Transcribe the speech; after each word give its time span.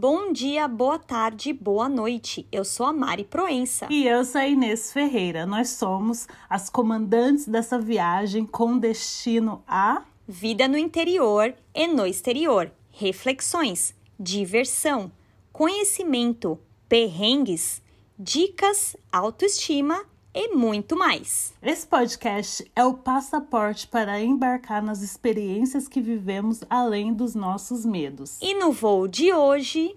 Bom 0.00 0.32
dia, 0.32 0.68
boa 0.68 0.96
tarde, 0.96 1.52
boa 1.52 1.88
noite. 1.88 2.46
Eu 2.52 2.64
sou 2.64 2.86
a 2.86 2.92
Mari 2.92 3.24
Proença. 3.24 3.88
E 3.90 4.06
eu 4.06 4.24
sou 4.24 4.40
a 4.40 4.46
Inês 4.46 4.92
Ferreira. 4.92 5.44
Nós 5.44 5.70
somos 5.70 6.28
as 6.48 6.70
comandantes 6.70 7.48
dessa 7.48 7.80
viagem 7.80 8.46
com 8.46 8.78
destino 8.78 9.60
a 9.66 10.04
vida 10.24 10.68
no 10.68 10.78
interior 10.78 11.52
e 11.74 11.88
no 11.88 12.06
exterior, 12.06 12.70
reflexões, 12.92 13.92
diversão, 14.20 15.10
conhecimento, 15.52 16.60
perrengues, 16.88 17.82
dicas, 18.16 18.96
autoestima 19.10 20.04
e 20.34 20.54
muito 20.54 20.96
mais. 20.96 21.54
Esse 21.62 21.86
podcast 21.86 22.70
é 22.74 22.84
o 22.84 22.94
passaporte 22.94 23.86
para 23.86 24.20
embarcar 24.20 24.82
nas 24.82 25.02
experiências 25.02 25.88
que 25.88 26.00
vivemos 26.00 26.60
além 26.68 27.12
dos 27.12 27.34
nossos 27.34 27.84
medos. 27.84 28.38
E 28.40 28.54
no 28.54 28.72
voo 28.72 29.08
de 29.08 29.32
hoje. 29.32 29.96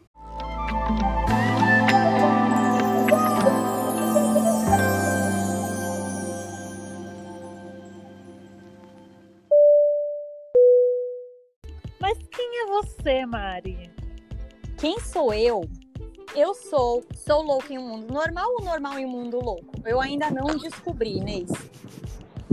Mas 12.00 12.18
quem 12.32 12.64
é 12.64 12.66
você, 12.68 13.26
Mari? 13.26 13.92
Quem 14.78 15.00
sou 15.00 15.34
eu? 15.34 15.62
Eu 16.36 16.54
sou, 16.54 17.04
sou 17.14 17.42
louca 17.42 17.74
em 17.74 17.78
um 17.78 17.88
mundo 17.88 18.14
normal 18.14 18.48
ou 18.60 18.66
normal 18.66 18.98
em 18.98 19.06
um 19.06 19.10
mundo 19.10 19.40
louco? 19.40 19.74
Eu 19.86 20.00
ainda 20.00 20.30
não 20.30 20.58
descobri, 20.58 21.18
Inês. 21.18 21.50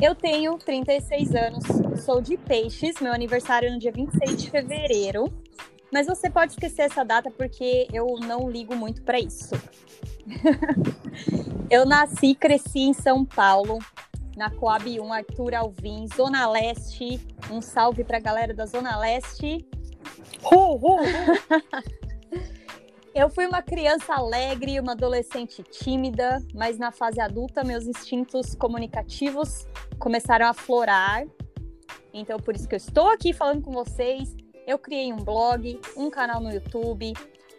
Eu 0.01 0.15
tenho 0.15 0.59
36 0.59 1.35
anos, 1.35 1.65
sou 2.05 2.21
de 2.21 2.37
Peixes, 2.37 3.01
meu 3.01 3.13
aniversário 3.13 3.69
é 3.69 3.73
no 3.73 3.79
dia 3.79 3.93
26 3.93 4.43
de 4.43 4.51
fevereiro. 4.51 5.33
Mas 5.93 6.07
você 6.07 6.29
pode 6.29 6.53
esquecer 6.53 6.83
essa 6.83 7.05
data 7.05 7.31
porque 7.31 7.89
eu 7.93 8.07
não 8.21 8.51
ligo 8.51 8.75
muito 8.75 9.03
para 9.03 9.19
isso. 9.19 9.55
eu 11.71 11.87
nasci 11.87 12.29
e 12.29 12.35
cresci 12.35 12.81
em 12.81 12.93
São 12.93 13.25
Paulo, 13.25 13.79
na 14.37 14.51
Coab 14.51 15.01
1 15.01 15.13
Arthur 15.13 15.55
Alvim, 15.55 16.07
Zona 16.15 16.49
Leste. 16.49 17.21
Um 17.51 17.63
salve 17.63 18.05
para 18.05 18.19
a 18.19 18.21
galera 18.21 18.53
da 18.53 18.67
Zona 18.67 18.99
Leste. 18.99 19.67
Uh, 20.53 20.75
uh. 20.79 22.08
Eu 23.19 23.29
fui 23.29 23.49
uma 23.49 23.61
criança 23.61 24.15
alegre, 24.15 24.79
uma 24.79 24.93
adolescente 24.93 25.61
tímida, 25.65 26.41
mas 26.55 26.79
na 26.79 26.93
fase 26.93 27.21
adulta 27.21 27.65
meus 27.65 27.85
instintos 27.85 28.55
comunicativos 28.55 29.67
começaram 29.99 30.47
a 30.47 30.55
florar. 30.55 31.27
Então 32.15 32.39
por 32.39 32.55
isso 32.55 32.69
que 32.69 32.77
eu 32.77 32.79
estou 32.79 33.11
aqui 33.11 33.33
falando 33.33 33.61
com 33.61 33.73
vocês. 33.73 34.37
Eu 34.65 34.79
criei 34.79 35.13
um 35.13 35.17
blog, 35.17 35.81
um 35.97 36.09
canal 36.09 36.41
no 36.41 36.53
YouTube, 36.53 37.13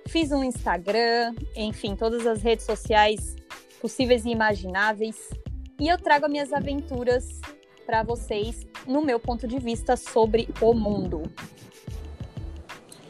fiz 0.07 0.31
um 0.31 0.45
Instagram, 0.45 1.35
enfim, 1.57 1.93
todas 1.93 2.25
as 2.25 2.41
redes 2.41 2.65
sociais 2.65 3.35
possíveis 3.81 4.23
e 4.23 4.29
imagináveis. 4.29 5.29
E 5.77 5.89
eu 5.89 5.97
trago 5.97 6.25
as 6.25 6.31
minhas 6.31 6.53
aventuras 6.53 7.41
para 7.85 8.01
vocês 8.01 8.65
no 8.87 9.01
meu 9.01 9.19
ponto 9.19 9.45
de 9.45 9.59
vista 9.59 9.97
sobre 9.97 10.47
o 10.61 10.73
mundo. 10.73 11.23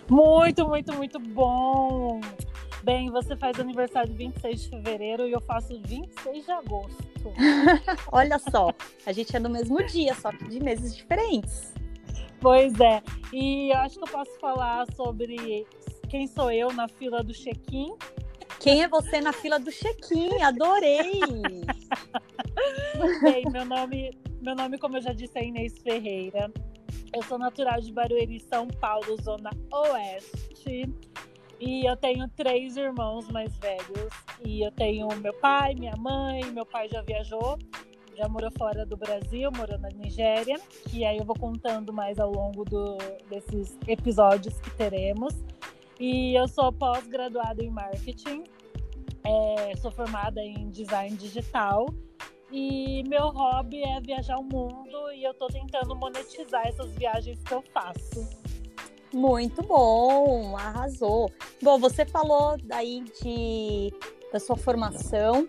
Muito, 0.10 0.68
muito, 0.68 0.94
muito 0.94 1.20
bom! 1.20 2.20
Bem, 2.84 3.12
você 3.12 3.36
faz 3.36 3.60
aniversário 3.60 4.14
26 4.14 4.62
de 4.62 4.70
fevereiro 4.70 5.28
e 5.28 5.32
eu 5.32 5.42
faço 5.42 5.80
26 5.86 6.46
de 6.46 6.52
agosto. 6.52 7.10
Olha 8.12 8.40
só, 8.40 8.74
a 9.06 9.12
gente 9.12 9.36
é 9.36 9.40
no 9.40 9.50
mesmo 9.50 9.84
dia, 9.86 10.16
só 10.16 10.32
que 10.32 10.48
de 10.48 10.60
meses 10.60 10.96
diferentes. 10.96 11.74
Pois 12.40 12.80
é. 12.80 13.04
E 13.34 13.72
eu 13.72 13.78
acho 13.78 14.00
que 14.00 14.04
eu 14.04 14.12
posso 14.12 14.40
falar 14.40 14.86
sobre 14.96 15.68
quem 16.08 16.26
sou 16.26 16.52
eu 16.52 16.72
na 16.74 16.88
fila 16.88 17.22
do 17.22 17.34
check-in. 17.34 17.94
Quem 18.60 18.82
é 18.82 18.88
você 18.88 19.22
na 19.22 19.32
fila 19.32 19.60
do 19.60 19.72
check-in? 19.72 20.42
Adorei! 20.42 21.22
Bem, 23.22 23.46
meu 23.52 23.66
nome, 23.66 24.12
meu 24.42 24.56
nome, 24.56 24.78
como 24.78 24.98
eu 24.98 25.02
já 25.02 25.14
disse, 25.14 25.38
é 25.38 25.46
Inês 25.46 25.78
Ferreira. 25.80 26.52
Eu 27.14 27.24
sou 27.24 27.38
natural 27.38 27.80
de 27.82 27.92
Barueri, 27.92 28.40
São 28.40 28.68
Paulo, 28.68 29.16
Zona 29.22 29.50
Oeste. 29.72 30.94
E 31.60 31.90
eu 31.90 31.96
tenho 31.98 32.28
três 32.30 32.78
irmãos 32.78 33.28
mais 33.30 33.58
velhos. 33.58 34.10
E 34.46 34.66
eu 34.66 34.72
tenho 34.72 35.08
meu 35.18 35.34
pai, 35.34 35.76
minha 35.76 35.96
mãe. 35.98 36.46
Meu 36.52 36.66
pai 36.66 36.88
já 36.88 37.02
viajou, 37.02 37.58
já 38.16 38.28
morou 38.30 38.52
fora 38.58 38.86
do 38.86 38.96
Brasil, 38.96 39.52
morou 39.56 39.78
na 39.78 39.90
Nigéria. 39.90 40.60
E 40.94 41.04
aí 41.04 41.18
eu 41.18 41.26
vou 41.26 41.36
contando 41.36 41.92
mais 41.92 42.20
ao 42.20 42.32
longo 42.32 42.64
do, 42.64 42.98
desses 43.30 43.78
episódios 43.88 44.60
que 44.62 44.70
teremos. 44.72 45.34
E 46.00 46.34
eu 46.34 46.48
sou 46.48 46.72
pós-graduada 46.72 47.64
em 47.64 47.70
marketing. 47.70 48.44
É, 49.26 49.76
sou 49.78 49.92
formada 49.92 50.42
em 50.42 50.70
design 50.70 51.16
digital. 51.18 51.88
E 52.52 53.04
meu 53.08 53.30
hobby 53.30 53.84
é 53.84 54.02
viajar 54.02 54.38
o 54.38 54.44
mundo 54.44 55.12
e 55.14 55.24
eu 55.24 55.34
tô 55.34 55.48
tentando 55.48 55.96
monetizar 55.96 56.68
essas 56.68 56.92
viagens 56.94 57.42
que 57.44 57.54
eu 57.54 57.64
faço. 57.74 58.28
Muito 59.14 59.62
bom, 59.64 60.56
arrasou. 60.56 61.32
Bom, 61.62 61.80
você 61.80 62.06
falou 62.06 62.58
daí 62.64 63.04
de 63.22 63.94
da 64.32 64.40
sua 64.40 64.56
formação. 64.56 65.48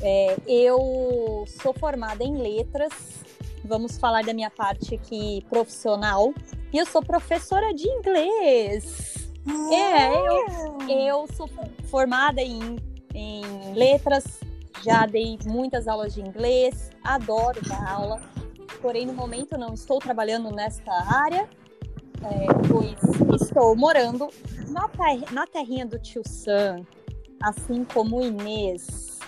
É, 0.00 0.36
eu 0.46 1.44
sou 1.46 1.72
formada 1.72 2.24
em 2.24 2.36
letras. 2.36 2.92
Vamos 3.64 3.98
falar 3.98 4.24
da 4.24 4.34
minha 4.34 4.50
parte 4.50 4.94
aqui 4.94 5.44
profissional. 5.48 6.34
E 6.72 6.78
eu 6.78 6.86
sou 6.86 7.02
professora 7.02 7.72
de 7.72 7.88
inglês. 7.88 9.28
É, 9.72 10.14
eu, 10.14 10.88
eu 10.88 11.26
sou 11.34 11.48
formada 11.88 12.40
em, 12.40 12.76
em 13.14 13.74
letras, 13.74 14.40
já 14.82 15.06
dei 15.06 15.38
muitas 15.46 15.86
aulas 15.86 16.14
de 16.14 16.20
inglês, 16.20 16.90
adoro 17.04 17.60
dar 17.68 17.92
aula, 17.92 18.20
porém 18.80 19.06
no 19.06 19.12
momento 19.12 19.56
não 19.56 19.74
estou 19.74 19.98
trabalhando 19.98 20.50
nesta 20.50 20.92
área, 20.92 21.48
é, 22.22 22.46
pois 22.68 23.40
estou 23.40 23.76
morando 23.76 24.28
na, 24.68 24.88
ter 24.88 25.32
na 25.32 25.46
terrinha 25.46 25.86
do 25.86 25.98
tio 25.98 26.22
Sam, 26.26 26.84
assim 27.42 27.84
como 27.84 28.22
Inês. 28.22 29.18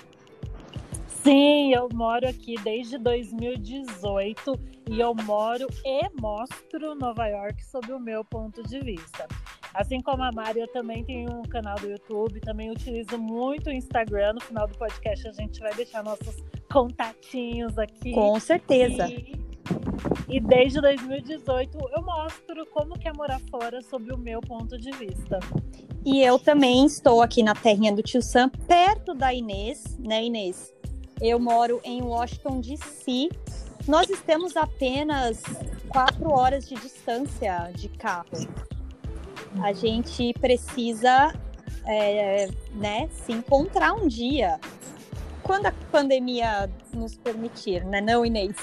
Sim, 1.22 1.72
eu 1.72 1.88
moro 1.92 2.28
aqui 2.28 2.56
desde 2.62 2.98
2018 2.98 4.60
e 4.91 5.00
eu 5.00 5.15
moro 5.15 5.66
e 5.84 6.21
mostro 6.21 6.94
Nova 6.94 7.26
York 7.26 7.65
sob 7.65 7.92
o 7.92 7.98
meu 7.98 8.22
ponto 8.25 8.62
de 8.62 8.81
vista. 8.81 9.26
Assim 9.74 10.00
como 10.00 10.22
a 10.22 10.30
Mari, 10.30 10.60
eu 10.60 10.68
também 10.68 11.04
tenho 11.04 11.40
um 11.40 11.42
canal 11.42 11.74
do 11.74 11.90
YouTube, 11.90 12.40
também 12.40 12.70
utilizo 12.70 13.18
muito 13.18 13.66
o 13.66 13.72
Instagram. 13.72 14.34
No 14.34 14.40
final 14.40 14.68
do 14.68 14.78
podcast 14.78 15.26
a 15.26 15.32
gente 15.32 15.58
vai 15.58 15.74
deixar 15.74 16.04
nossos 16.04 16.36
contatinhos 16.72 17.76
aqui. 17.76 18.12
Com 18.12 18.38
certeza. 18.38 19.08
E, 19.08 19.34
e 20.28 20.40
desde 20.40 20.80
2018 20.80 21.76
eu 21.92 22.02
mostro 22.04 22.64
como 22.66 22.96
que 22.96 23.08
é 23.08 23.12
morar 23.12 23.40
fora 23.50 23.82
sob 23.82 24.12
o 24.12 24.16
meu 24.16 24.40
ponto 24.40 24.78
de 24.78 24.92
vista. 24.92 25.40
E 26.04 26.22
eu 26.22 26.38
também 26.38 26.86
estou 26.86 27.20
aqui 27.20 27.42
na 27.42 27.54
terrinha 27.54 27.92
do 27.92 28.02
tio 28.02 28.22
Sam, 28.22 28.50
perto 28.68 29.12
da 29.12 29.34
Inês, 29.34 29.98
né, 29.98 30.22
Inês? 30.22 30.72
Eu 31.20 31.41
moro 31.41 31.80
em 31.82 32.00
Washington, 32.00 32.60
D.C. 32.60 33.28
Nós 33.88 34.08
estamos 34.08 34.56
apenas 34.56 35.42
quatro 35.88 36.30
horas 36.30 36.68
de 36.68 36.76
distância 36.76 37.72
de 37.74 37.88
carro 37.88 38.73
a 39.62 39.72
gente 39.72 40.33
precisa 40.34 41.33
é, 41.87 42.49
né, 42.72 43.09
se 43.09 43.33
encontrar 43.33 43.92
um 43.95 44.07
dia. 44.07 44.59
Quando 45.42 45.66
a 45.66 45.72
pandemia 45.91 46.71
nos 46.92 47.16
permitir, 47.16 47.84
né, 47.84 48.01
não, 48.01 48.25
Inês? 48.25 48.57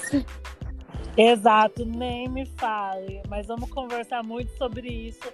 Exato, 1.16 1.84
nem 1.84 2.28
me 2.28 2.46
fale. 2.46 3.22
Mas 3.28 3.46
vamos 3.46 3.70
conversar 3.70 4.22
muito 4.22 4.56
sobre 4.56 4.88
isso 4.88 5.32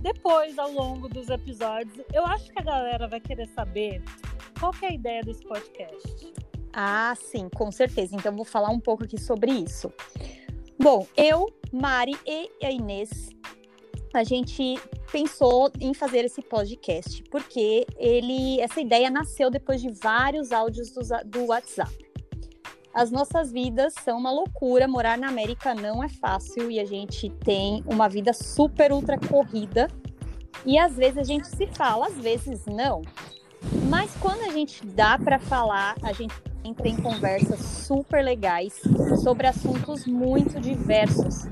depois, 0.00 0.58
ao 0.58 0.70
longo 0.70 1.08
dos 1.08 1.28
episódios. 1.28 2.04
Eu 2.12 2.24
acho 2.24 2.50
que 2.50 2.58
a 2.58 2.62
galera 2.62 3.06
vai 3.06 3.20
querer 3.20 3.48
saber 3.48 4.02
qual 4.58 4.72
que 4.72 4.86
é 4.86 4.88
a 4.90 4.94
ideia 4.94 5.22
desse 5.22 5.44
podcast. 5.44 6.32
Ah, 6.72 7.14
sim, 7.16 7.48
com 7.48 7.70
certeza. 7.70 8.14
Então, 8.14 8.34
vou 8.34 8.44
falar 8.44 8.70
um 8.70 8.80
pouco 8.80 9.04
aqui 9.04 9.20
sobre 9.20 9.50
isso. 9.50 9.92
Bom, 10.80 11.06
eu, 11.16 11.52
Mari 11.72 12.16
e 12.24 12.48
a 12.64 12.70
Inês 12.70 13.30
a 14.14 14.24
gente 14.24 14.78
pensou 15.10 15.70
em 15.80 15.92
fazer 15.94 16.24
esse 16.24 16.42
podcast, 16.42 17.22
porque 17.30 17.86
ele, 17.96 18.60
essa 18.60 18.80
ideia 18.80 19.10
nasceu 19.10 19.50
depois 19.50 19.80
de 19.80 19.90
vários 19.90 20.52
áudios 20.52 20.90
do, 20.90 21.00
do 21.26 21.46
WhatsApp. 21.46 22.08
As 22.92 23.10
nossas 23.10 23.52
vidas 23.52 23.94
são 24.02 24.18
uma 24.18 24.32
loucura, 24.32 24.88
morar 24.88 25.16
na 25.18 25.28
América 25.28 25.74
não 25.74 26.02
é 26.02 26.08
fácil 26.08 26.70
e 26.70 26.80
a 26.80 26.84
gente 26.84 27.30
tem 27.30 27.82
uma 27.86 28.08
vida 28.08 28.32
super 28.32 28.92
ultra 28.92 29.18
corrida. 29.18 29.88
E 30.66 30.78
às 30.78 30.96
vezes 30.96 31.18
a 31.18 31.22
gente 31.22 31.46
se 31.46 31.66
fala, 31.68 32.06
às 32.06 32.16
vezes 32.16 32.64
não. 32.66 33.02
Mas 33.88 34.10
quando 34.16 34.42
a 34.42 34.50
gente 34.50 34.84
dá 34.84 35.18
para 35.18 35.38
falar, 35.38 35.96
a 36.02 36.12
gente 36.12 36.34
entra 36.64 36.88
em 36.88 36.96
conversas 36.96 37.60
super 37.60 38.24
legais 38.24 38.80
sobre 39.22 39.46
assuntos 39.46 40.06
muito 40.06 40.60
diversos 40.60 41.46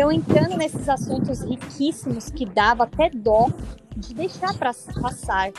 então, 0.00 0.10
entrando 0.10 0.56
nesses 0.56 0.88
assuntos 0.88 1.42
riquíssimos 1.42 2.30
que 2.30 2.46
dava 2.46 2.84
até 2.84 3.10
dó 3.10 3.50
de 3.94 4.14
deixar 4.14 4.56
para 4.56 4.72
passar. 4.98 5.52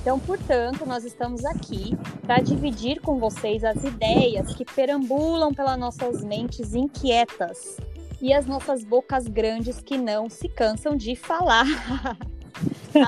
Então, 0.00 0.18
portanto, 0.18 0.84
nós 0.84 1.04
estamos 1.04 1.44
aqui 1.44 1.96
para 2.22 2.42
dividir 2.42 3.00
com 3.00 3.20
vocês 3.20 3.62
as 3.62 3.84
ideias 3.84 4.52
que 4.56 4.64
perambulam 4.64 5.54
pelas 5.54 5.78
nossas 5.78 6.24
mentes 6.24 6.74
inquietas 6.74 7.76
e 8.20 8.34
as 8.34 8.44
nossas 8.44 8.82
bocas 8.82 9.28
grandes 9.28 9.80
que 9.80 9.96
não 9.96 10.28
se 10.28 10.48
cansam 10.48 10.96
de 10.96 11.14
falar. 11.14 11.66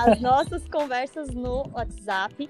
As 0.07 0.21
nossas 0.21 0.65
conversas 0.67 1.33
no 1.33 1.67
WhatsApp 1.73 2.49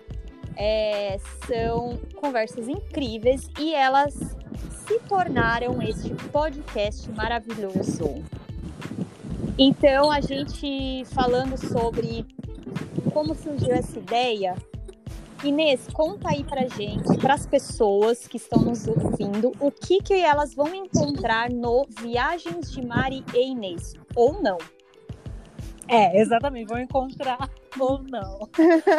é, 0.59 1.17
são 1.47 1.97
conversas 2.17 2.67
incríveis 2.67 3.49
e 3.57 3.73
elas 3.73 4.13
se 4.13 4.99
tornaram 5.07 5.81
este 5.81 6.13
podcast 6.31 7.09
maravilhoso. 7.11 8.21
Então, 9.57 10.11
a 10.11 10.19
gente 10.19 11.05
falando 11.13 11.57
sobre 11.57 12.25
como 13.13 13.33
surgiu 13.33 13.71
essa 13.71 13.97
ideia, 13.97 14.55
Inês, 15.43 15.87
conta 15.93 16.29
aí 16.29 16.43
pra 16.43 16.67
gente, 16.67 17.17
para 17.17 17.33
as 17.33 17.45
pessoas 17.45 18.27
que 18.27 18.35
estão 18.35 18.61
nos 18.61 18.85
ouvindo, 18.85 19.53
o 19.61 19.71
que, 19.71 19.99
que 19.99 20.13
elas 20.13 20.53
vão 20.53 20.75
encontrar 20.75 21.49
no 21.49 21.85
Viagens 22.01 22.69
de 22.71 22.85
Mari 22.85 23.23
e 23.33 23.51
Inês, 23.51 23.93
ou 24.13 24.41
não. 24.41 24.57
É, 25.87 26.19
exatamente, 26.19 26.67
vão 26.67 26.79
encontrar 26.79 27.49
ou 27.79 28.01
não. 28.03 28.39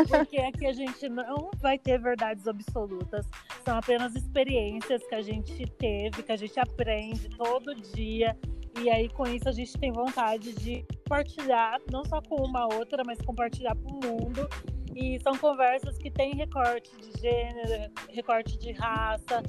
Porque 0.08 0.38
aqui 0.38 0.66
a 0.66 0.72
gente 0.72 1.08
não 1.08 1.50
vai 1.60 1.78
ter 1.78 1.98
verdades 1.98 2.46
absolutas. 2.46 3.26
São 3.64 3.76
apenas 3.78 4.14
experiências 4.14 5.06
que 5.06 5.14
a 5.14 5.22
gente 5.22 5.66
teve, 5.78 6.22
que 6.22 6.32
a 6.32 6.36
gente 6.36 6.58
aprende 6.58 7.28
todo 7.30 7.74
dia. 7.74 8.36
E 8.80 8.88
aí, 8.88 9.08
com 9.08 9.26
isso, 9.26 9.48
a 9.48 9.52
gente 9.52 9.76
tem 9.78 9.90
vontade 9.90 10.52
de 10.54 10.84
compartilhar, 11.02 11.80
não 11.90 12.04
só 12.04 12.20
com 12.22 12.36
uma 12.36 12.72
outra, 12.72 13.02
mas 13.04 13.20
compartilhar 13.20 13.74
com 13.76 13.90
o 13.90 14.00
mundo. 14.00 14.48
E 14.94 15.18
são 15.20 15.36
conversas 15.36 15.96
que 15.98 16.10
têm 16.10 16.34
recorte 16.34 16.90
de 16.96 17.20
gênero, 17.20 17.92
recorte 18.08 18.58
de 18.58 18.72
raça. 18.72 19.42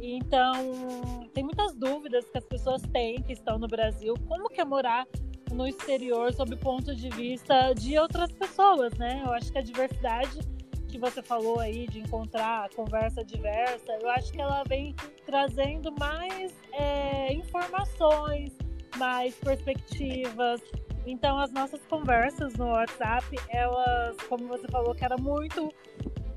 Então, 0.00 1.26
tem 1.32 1.44
muitas 1.44 1.74
dúvidas 1.74 2.28
que 2.28 2.38
as 2.38 2.44
pessoas 2.44 2.82
têm 2.92 3.22
que 3.22 3.32
estão 3.32 3.58
no 3.58 3.68
Brasil. 3.68 4.14
Como 4.28 4.48
que 4.48 4.60
é 4.60 4.64
morar 4.64 5.06
no 5.54 5.66
exterior 5.66 6.32
sob 6.34 6.54
o 6.54 6.58
ponto 6.58 6.94
de 6.94 7.08
vista 7.10 7.72
de 7.74 7.96
outras 7.98 8.30
pessoas, 8.32 8.92
né? 8.94 9.22
Eu 9.24 9.32
acho 9.32 9.50
que 9.52 9.58
a 9.58 9.62
diversidade 9.62 10.40
que 10.88 10.98
você 10.98 11.22
falou 11.22 11.58
aí 11.58 11.86
de 11.88 12.00
encontrar 12.00 12.68
conversa 12.70 13.24
diversa, 13.24 13.98
eu 14.00 14.08
acho 14.10 14.32
que 14.32 14.40
ela 14.40 14.62
vem 14.64 14.94
trazendo 15.24 15.92
mais 15.98 16.52
é, 16.72 17.32
informações, 17.32 18.52
mais 18.96 19.34
perspectivas. 19.36 20.60
Então, 21.06 21.38
as 21.38 21.52
nossas 21.52 21.84
conversas 21.86 22.54
no 22.54 22.66
WhatsApp, 22.66 23.36
elas, 23.48 24.16
como 24.28 24.46
você 24.46 24.66
falou, 24.68 24.94
que 24.94 25.04
era 25.04 25.16
muito 25.16 25.72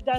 da, 0.04 0.14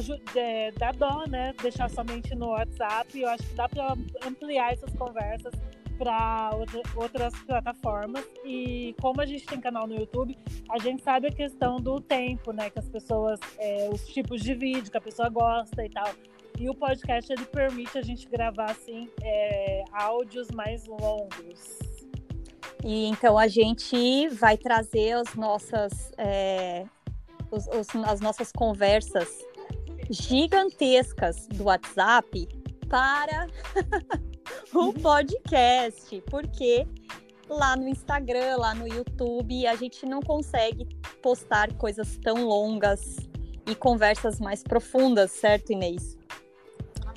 da 0.77 0.91
dó, 0.91 1.25
né? 1.27 1.53
Deixar 1.61 1.89
somente 1.89 2.33
no 2.35 2.49
WhatsApp. 2.49 3.19
Eu 3.19 3.29
acho 3.29 3.43
que 3.43 3.55
dá 3.55 3.67
para 3.67 3.93
ampliar 4.25 4.73
essas 4.73 4.93
conversas 4.93 5.53
para 5.99 6.51
outra, 6.55 6.81
outras 6.95 7.33
plataformas. 7.43 8.25
E 8.45 8.95
como 9.01 9.19
a 9.21 9.25
gente 9.25 9.45
tem 9.45 9.59
canal 9.59 9.85
no 9.85 9.95
YouTube, 9.95 10.35
a 10.71 10.79
gente 10.79 11.03
sabe 11.03 11.27
a 11.27 11.31
questão 11.31 11.75
do 11.75 11.99
tempo, 11.99 12.53
né? 12.53 12.69
Que 12.69 12.79
as 12.79 12.87
pessoas, 12.87 13.39
é, 13.57 13.89
os 13.91 14.07
tipos 14.07 14.41
de 14.41 14.55
vídeo 14.55 14.89
que 14.89 14.97
a 14.97 15.01
pessoa 15.01 15.27
gosta 15.29 15.85
e 15.85 15.89
tal. 15.89 16.09
E 16.57 16.69
o 16.69 16.73
podcast 16.73 17.31
ele 17.31 17.45
permite 17.45 17.97
a 17.97 18.01
gente 18.01 18.27
gravar 18.29 18.71
assim 18.71 19.09
é, 19.21 19.83
áudios 19.91 20.49
mais 20.51 20.87
longos. 20.87 21.79
E 22.83 23.07
então 23.07 23.37
a 23.37 23.47
gente 23.47 24.29
vai 24.29 24.57
trazer 24.57 25.13
as 25.13 25.35
nossas, 25.35 26.13
é, 26.17 26.85
os, 27.51 27.67
os, 27.67 27.87
as 28.05 28.21
nossas 28.21 28.53
conversas 28.53 29.27
gigantescas 30.09 31.45
do 31.47 31.65
WhatsApp 31.65 32.47
para 32.89 33.47
o 34.73 34.93
podcast, 34.93 36.21
porque 36.29 36.87
lá 37.49 37.75
no 37.75 37.87
Instagram, 37.87 38.57
lá 38.57 38.75
no 38.75 38.87
YouTube, 38.87 39.65
a 39.65 39.75
gente 39.75 40.05
não 40.05 40.21
consegue 40.21 40.85
postar 41.21 41.73
coisas 41.73 42.17
tão 42.17 42.45
longas 42.45 43.17
e 43.65 43.75
conversas 43.75 44.39
mais 44.39 44.63
profundas, 44.63 45.31
certo, 45.31 45.71
Inês? 45.71 46.17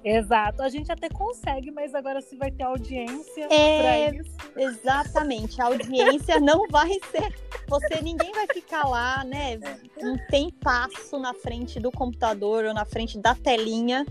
Exato, 0.04 0.62
a 0.62 0.68
gente 0.68 0.90
até 0.90 1.08
consegue, 1.08 1.70
mas 1.70 1.94
agora 1.94 2.20
se 2.20 2.34
vai 2.36 2.50
ter 2.50 2.64
audiência 2.64 3.46
é, 3.48 4.10
para 4.10 4.20
isso. 4.20 4.36
Exatamente, 4.56 5.62
a 5.62 5.66
audiência 5.66 6.40
não 6.40 6.66
vai 6.68 6.98
ser. 7.10 7.32
Você 7.68 8.00
ninguém 8.02 8.32
vai 8.32 8.46
ficar 8.52 8.88
lá, 8.88 9.22
né? 9.22 9.60
Não 10.00 10.16
tem 10.28 10.50
passo 10.50 11.18
na 11.20 11.32
frente 11.32 11.78
do 11.78 11.92
computador 11.92 12.64
ou 12.64 12.74
na 12.74 12.84
frente 12.84 13.16
da 13.16 13.34
telinha 13.34 14.04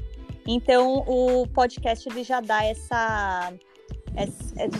então 0.48 1.04
o 1.08 1.48
podcast 1.48 2.08
ele 2.10 2.24
já 2.24 2.42
dá 2.42 2.64
essa 2.64 3.54
é, 4.16 4.28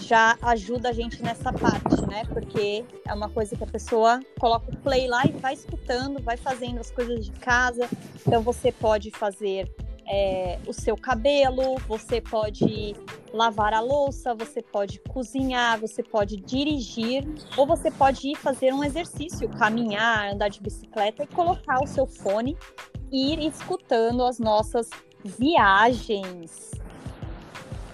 já 0.02 0.38
ajuda 0.42 0.90
a 0.90 0.92
gente 0.92 1.24
nessa 1.24 1.54
parte, 1.54 2.02
né? 2.08 2.24
Porque 2.26 2.84
é 3.08 3.14
uma 3.14 3.30
coisa 3.30 3.56
que 3.56 3.64
a 3.64 3.68
pessoa 3.68 4.20
coloca 4.40 4.70
o 4.70 4.78
play 4.78 5.08
lá 5.08 5.26
e 5.26 5.32
vai 5.32 5.54
escutando, 5.54 6.22
vai 6.22 6.36
fazendo 6.36 6.80
as 6.80 6.92
coisas 6.92 7.26
de 7.26 7.32
casa. 7.32 7.88
Então 8.28 8.42
você 8.42 8.72
pode 8.74 9.10
fazer 9.12 9.74
é, 10.06 10.60
o 10.68 10.74
seu 10.74 10.98
cabelo, 10.98 11.78
você 11.88 12.20
pode 12.20 12.94
lavar 13.32 13.74
a 13.74 13.80
louça, 13.80 14.36
você 14.36 14.62
pode 14.62 15.00
cozinhar, 15.08 15.80
você 15.80 16.04
pode 16.04 16.36
dirigir, 16.36 17.26
ou 17.56 17.66
você 17.66 17.90
pode 17.90 18.32
ir 18.32 18.36
fazer 18.36 18.74
um 18.74 18.84
exercício, 18.84 19.48
caminhar, 19.48 20.34
andar 20.34 20.50
de 20.50 20.62
bicicleta 20.62 21.24
e 21.24 21.28
colocar 21.28 21.82
o 21.82 21.88
seu 21.88 22.06
fone 22.06 22.58
e 23.10 23.34
ir 23.34 23.40
escutando 23.48 24.24
as 24.26 24.40
nossas 24.40 24.90
viagens. 25.24 26.72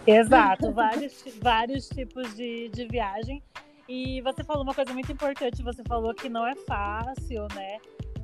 Exato, 0.06 0.72
vários, 0.72 1.24
vários 1.42 1.90
tipos 1.90 2.34
de, 2.36 2.70
de 2.70 2.88
viagem. 2.88 3.44
E 3.90 4.22
você 4.22 4.44
falou 4.44 4.64
uma 4.64 4.74
coisa 4.74 4.94
muito 4.94 5.12
importante, 5.12 5.62
você 5.64 5.84
falou 5.84 6.14
que 6.14 6.30
não 6.30 6.46
é 6.46 6.56
fácil, 6.56 7.48
né? 7.56 7.78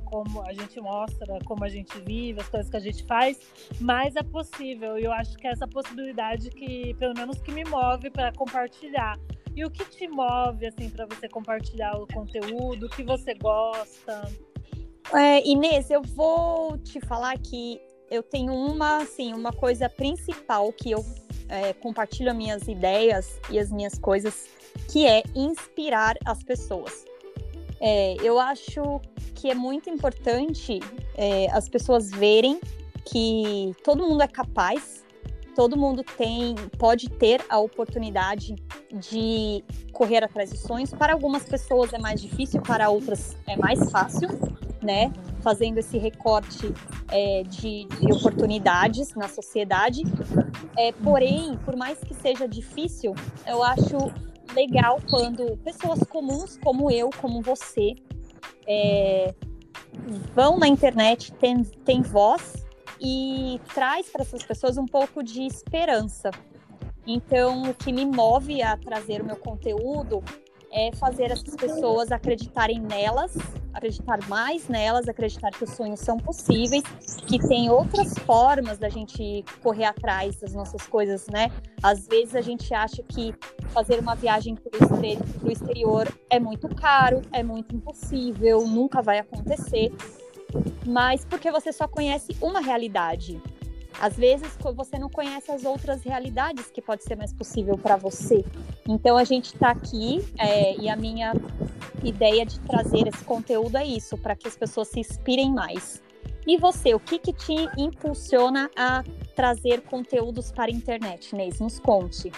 Como 0.04 0.42
a 0.42 0.52
gente 0.52 0.80
mostra, 0.80 1.38
como 1.44 1.64
a 1.64 1.68
gente 1.68 1.98
vive, 2.00 2.40
as 2.40 2.48
coisas 2.48 2.70
que 2.70 2.76
a 2.76 2.80
gente 2.80 3.04
faz, 3.04 3.38
mas 3.80 4.14
é 4.16 4.22
possível. 4.22 4.98
E 4.98 5.04
eu 5.04 5.12
acho 5.12 5.36
que 5.36 5.46
é 5.46 5.50
essa 5.50 5.66
possibilidade 5.66 6.50
que, 6.50 6.94
pelo 6.94 7.14
menos, 7.14 7.38
que 7.40 7.50
me 7.50 7.64
move 7.64 8.10
para 8.10 8.32
compartilhar. 8.32 9.18
E 9.56 9.64
o 9.64 9.70
que 9.70 9.84
te 9.84 10.08
move, 10.08 10.66
assim, 10.66 10.90
para 10.90 11.06
você 11.06 11.28
compartilhar 11.28 11.96
o 11.96 12.06
conteúdo, 12.06 12.86
o 12.86 12.88
que 12.88 13.02
você 13.02 13.34
gosta? 13.34 14.30
É, 15.12 15.46
Inês, 15.46 15.90
eu 15.90 16.02
vou 16.02 16.78
te 16.78 17.00
falar 17.00 17.38
que 17.38 17.80
eu 18.10 18.22
tenho 18.22 18.52
uma, 18.52 18.98
assim, 18.98 19.32
uma 19.32 19.52
coisa 19.52 19.88
principal 19.88 20.72
que 20.72 20.90
eu 20.90 21.04
é, 21.48 21.72
compartilho 21.72 22.30
as 22.30 22.36
minhas 22.36 22.68
ideias 22.68 23.38
e 23.50 23.58
as 23.58 23.70
minhas 23.70 23.98
coisas, 23.98 24.46
que 24.90 25.06
é 25.06 25.22
inspirar 25.34 26.16
as 26.24 26.42
pessoas. 26.42 27.04
É, 27.80 28.16
eu 28.22 28.38
acho 28.38 29.00
que 29.34 29.50
é 29.50 29.54
muito 29.54 29.90
importante 29.90 30.80
é, 31.16 31.50
as 31.50 31.68
pessoas 31.68 32.10
verem 32.10 32.60
que 33.04 33.72
todo 33.84 34.06
mundo 34.06 34.22
é 34.22 34.28
capaz, 34.28 35.03
todo 35.54 35.76
mundo 35.76 36.02
tem, 36.02 36.54
pode 36.78 37.08
ter 37.08 37.44
a 37.48 37.58
oportunidade 37.58 38.56
de 38.92 39.64
correr 39.92 40.24
atrás 40.24 40.50
de 40.50 40.58
sonhos. 40.58 40.92
Para 40.92 41.12
algumas 41.12 41.44
pessoas 41.44 41.92
é 41.92 41.98
mais 41.98 42.20
difícil, 42.20 42.60
para 42.60 42.90
outras 42.90 43.36
é 43.46 43.56
mais 43.56 43.90
fácil, 43.90 44.28
né? 44.82 45.12
fazendo 45.44 45.76
esse 45.76 45.98
recorte 45.98 46.72
é, 47.10 47.42
de, 47.42 47.84
de, 47.84 48.12
oportunidades 48.12 49.14
na 49.14 49.28
sociedade. 49.28 50.02
É, 50.76 50.90
porém, 50.90 51.58
por 51.64 51.76
mais 51.76 51.98
que 51.98 52.14
seja 52.14 52.48
difícil, 52.48 53.14
eu 53.46 53.62
acho 53.62 54.10
legal 54.54 54.98
quando 55.08 55.56
pessoas 55.58 56.00
comuns 56.04 56.58
como 56.64 56.90
eu, 56.90 57.10
como 57.20 57.42
você, 57.42 57.94
é, 58.66 59.34
vão 60.34 60.58
na 60.58 60.66
internet, 60.66 61.30
tem, 61.32 61.62
tem 61.62 62.00
voz 62.00 62.63
e 63.00 63.60
traz 63.74 64.08
para 64.08 64.22
essas 64.22 64.42
pessoas 64.42 64.76
um 64.76 64.86
pouco 64.86 65.22
de 65.22 65.42
esperança. 65.42 66.30
Então, 67.06 67.70
o 67.70 67.74
que 67.74 67.92
me 67.92 68.06
move 68.06 68.62
a 68.62 68.76
trazer 68.76 69.20
o 69.20 69.24
meu 69.24 69.36
conteúdo 69.36 70.22
é 70.72 70.90
fazer 70.96 71.30
essas 71.30 71.54
pessoas 71.54 72.10
acreditarem 72.10 72.80
nelas, 72.80 73.36
acreditar 73.72 74.18
mais 74.28 74.68
nelas, 74.68 75.06
acreditar 75.06 75.52
que 75.52 75.62
os 75.62 75.70
sonhos 75.70 76.00
são 76.00 76.16
possíveis, 76.16 76.82
que 77.28 77.38
tem 77.38 77.70
outras 77.70 78.12
formas 78.18 78.76
da 78.76 78.88
gente 78.88 79.44
correr 79.62 79.84
atrás 79.84 80.36
das 80.40 80.52
nossas 80.52 80.84
coisas, 80.88 81.28
né? 81.28 81.48
Às 81.80 82.08
vezes 82.08 82.34
a 82.34 82.40
gente 82.40 82.74
acha 82.74 83.04
que 83.04 83.32
fazer 83.68 84.00
uma 84.00 84.16
viagem 84.16 84.56
para 84.56 84.70
o 85.44 85.50
exterior 85.50 86.08
é 86.28 86.40
muito 86.40 86.68
caro, 86.74 87.22
é 87.32 87.42
muito 87.42 87.76
impossível, 87.76 88.66
nunca 88.66 89.00
vai 89.00 89.20
acontecer, 89.20 89.92
mas 90.86 91.24
porque 91.24 91.50
você 91.50 91.72
só 91.72 91.86
conhece 91.88 92.36
uma 92.40 92.60
realidade. 92.60 93.40
às 94.00 94.16
vezes 94.16 94.56
você 94.74 94.98
não 94.98 95.08
conhece 95.08 95.52
as 95.52 95.64
outras 95.64 96.02
realidades 96.02 96.68
que 96.68 96.82
pode 96.82 97.04
ser 97.04 97.16
mais 97.16 97.32
possível 97.32 97.78
para 97.78 97.96
você. 97.96 98.44
Então 98.88 99.16
a 99.16 99.22
gente 99.22 99.54
está 99.54 99.70
aqui 99.70 100.18
é, 100.36 100.76
e 100.76 100.88
a 100.88 100.96
minha 100.96 101.32
ideia 102.02 102.44
de 102.44 102.58
trazer 102.60 103.06
esse 103.06 103.24
conteúdo 103.24 103.76
é 103.76 103.86
isso, 103.86 104.18
para 104.18 104.34
que 104.34 104.48
as 104.48 104.56
pessoas 104.56 104.88
se 104.88 104.98
inspirem 104.98 105.52
mais. 105.52 106.02
E 106.46 106.58
você, 106.58 106.94
o 106.94 107.00
que, 107.00 107.18
que 107.18 107.32
te 107.32 107.54
impulsiona 107.78 108.70
a 108.76 109.02
trazer 109.34 109.80
conteúdos 109.82 110.52
para 110.52 110.70
a 110.70 110.74
internet, 110.74 111.34
Neis? 111.34 111.60
Nos 111.60 111.78
conte. 111.78 112.30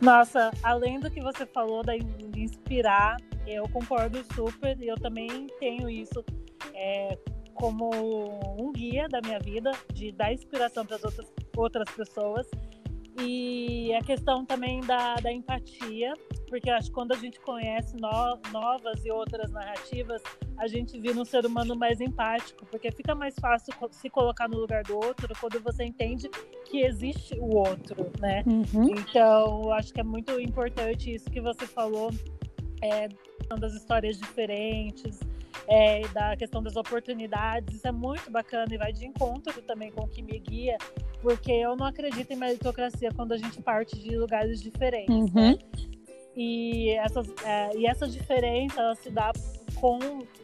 Nossa, 0.00 0.50
além 0.62 0.98
do 0.98 1.08
que 1.08 1.20
você 1.20 1.46
falou 1.46 1.82
de 1.84 2.40
inspirar, 2.40 3.16
eu 3.46 3.68
concordo 3.68 4.24
super 4.34 4.76
e 4.80 4.88
eu 4.88 4.96
também 4.96 5.46
tenho 5.60 5.88
isso 5.88 6.24
é, 6.74 7.18
como 7.54 7.90
um 8.58 8.72
guia 8.72 9.08
da 9.08 9.20
minha 9.20 9.38
vida, 9.38 9.70
de 9.92 10.12
dar 10.12 10.32
inspiração 10.32 10.84
para 10.84 10.96
as 10.96 11.04
outras, 11.04 11.32
outras 11.56 11.90
pessoas. 11.90 12.48
E 13.20 13.92
a 13.94 14.02
questão 14.02 14.44
também 14.44 14.80
da, 14.80 15.16
da 15.16 15.30
empatia, 15.30 16.14
porque 16.48 16.70
acho 16.70 16.88
que 16.88 16.94
quando 16.94 17.12
a 17.12 17.16
gente 17.16 17.38
conhece 17.40 17.94
no, 17.96 18.38
novas 18.50 19.04
e 19.04 19.10
outras 19.10 19.50
narrativas, 19.52 20.22
a 20.56 20.66
gente 20.66 20.98
vira 20.98 21.20
um 21.20 21.24
ser 21.24 21.44
humano 21.44 21.76
mais 21.76 22.00
empático, 22.00 22.64
porque 22.66 22.90
fica 22.90 23.14
mais 23.14 23.34
fácil 23.38 23.72
se 23.90 24.08
colocar 24.08 24.48
no 24.48 24.58
lugar 24.58 24.82
do 24.84 24.96
outro 24.96 25.28
quando 25.38 25.60
você 25.60 25.84
entende 25.84 26.28
que 26.64 26.80
existe 26.80 27.38
o 27.38 27.54
outro, 27.56 28.10
né? 28.18 28.42
Uhum. 28.46 28.88
Então, 28.90 29.70
acho 29.72 29.92
que 29.92 30.00
é 30.00 30.04
muito 30.04 30.40
importante 30.40 31.14
isso 31.14 31.30
que 31.30 31.40
você 31.40 31.66
falou, 31.66 32.10
é, 32.82 33.08
das 33.58 33.74
histórias 33.74 34.18
diferentes, 34.18 35.20
é, 35.68 36.06
da 36.08 36.36
questão 36.36 36.62
das 36.62 36.76
oportunidades. 36.76 37.76
Isso 37.76 37.86
é 37.86 37.92
muito 37.92 38.30
bacana 38.30 38.72
e 38.72 38.78
vai 38.78 38.92
de 38.92 39.06
encontro 39.06 39.60
também 39.62 39.90
com 39.90 40.04
o 40.04 40.08
que 40.08 40.22
me 40.22 40.38
guia, 40.38 40.76
porque 41.20 41.52
eu 41.52 41.76
não 41.76 41.86
acredito 41.86 42.30
em 42.32 42.36
meritocracia 42.36 43.10
quando 43.14 43.32
a 43.32 43.36
gente 43.36 43.60
parte 43.62 43.98
de 43.98 44.16
lugares 44.16 44.60
diferentes. 44.60 45.14
Uhum. 45.14 45.52
Né? 45.52 45.58
E, 46.34 46.90
essas, 46.90 47.28
é, 47.44 47.76
e 47.76 47.86
essa 47.86 48.08
diferença 48.08 48.80
ela 48.80 48.94
se 48.94 49.10
dá 49.10 49.32
com 49.74 49.98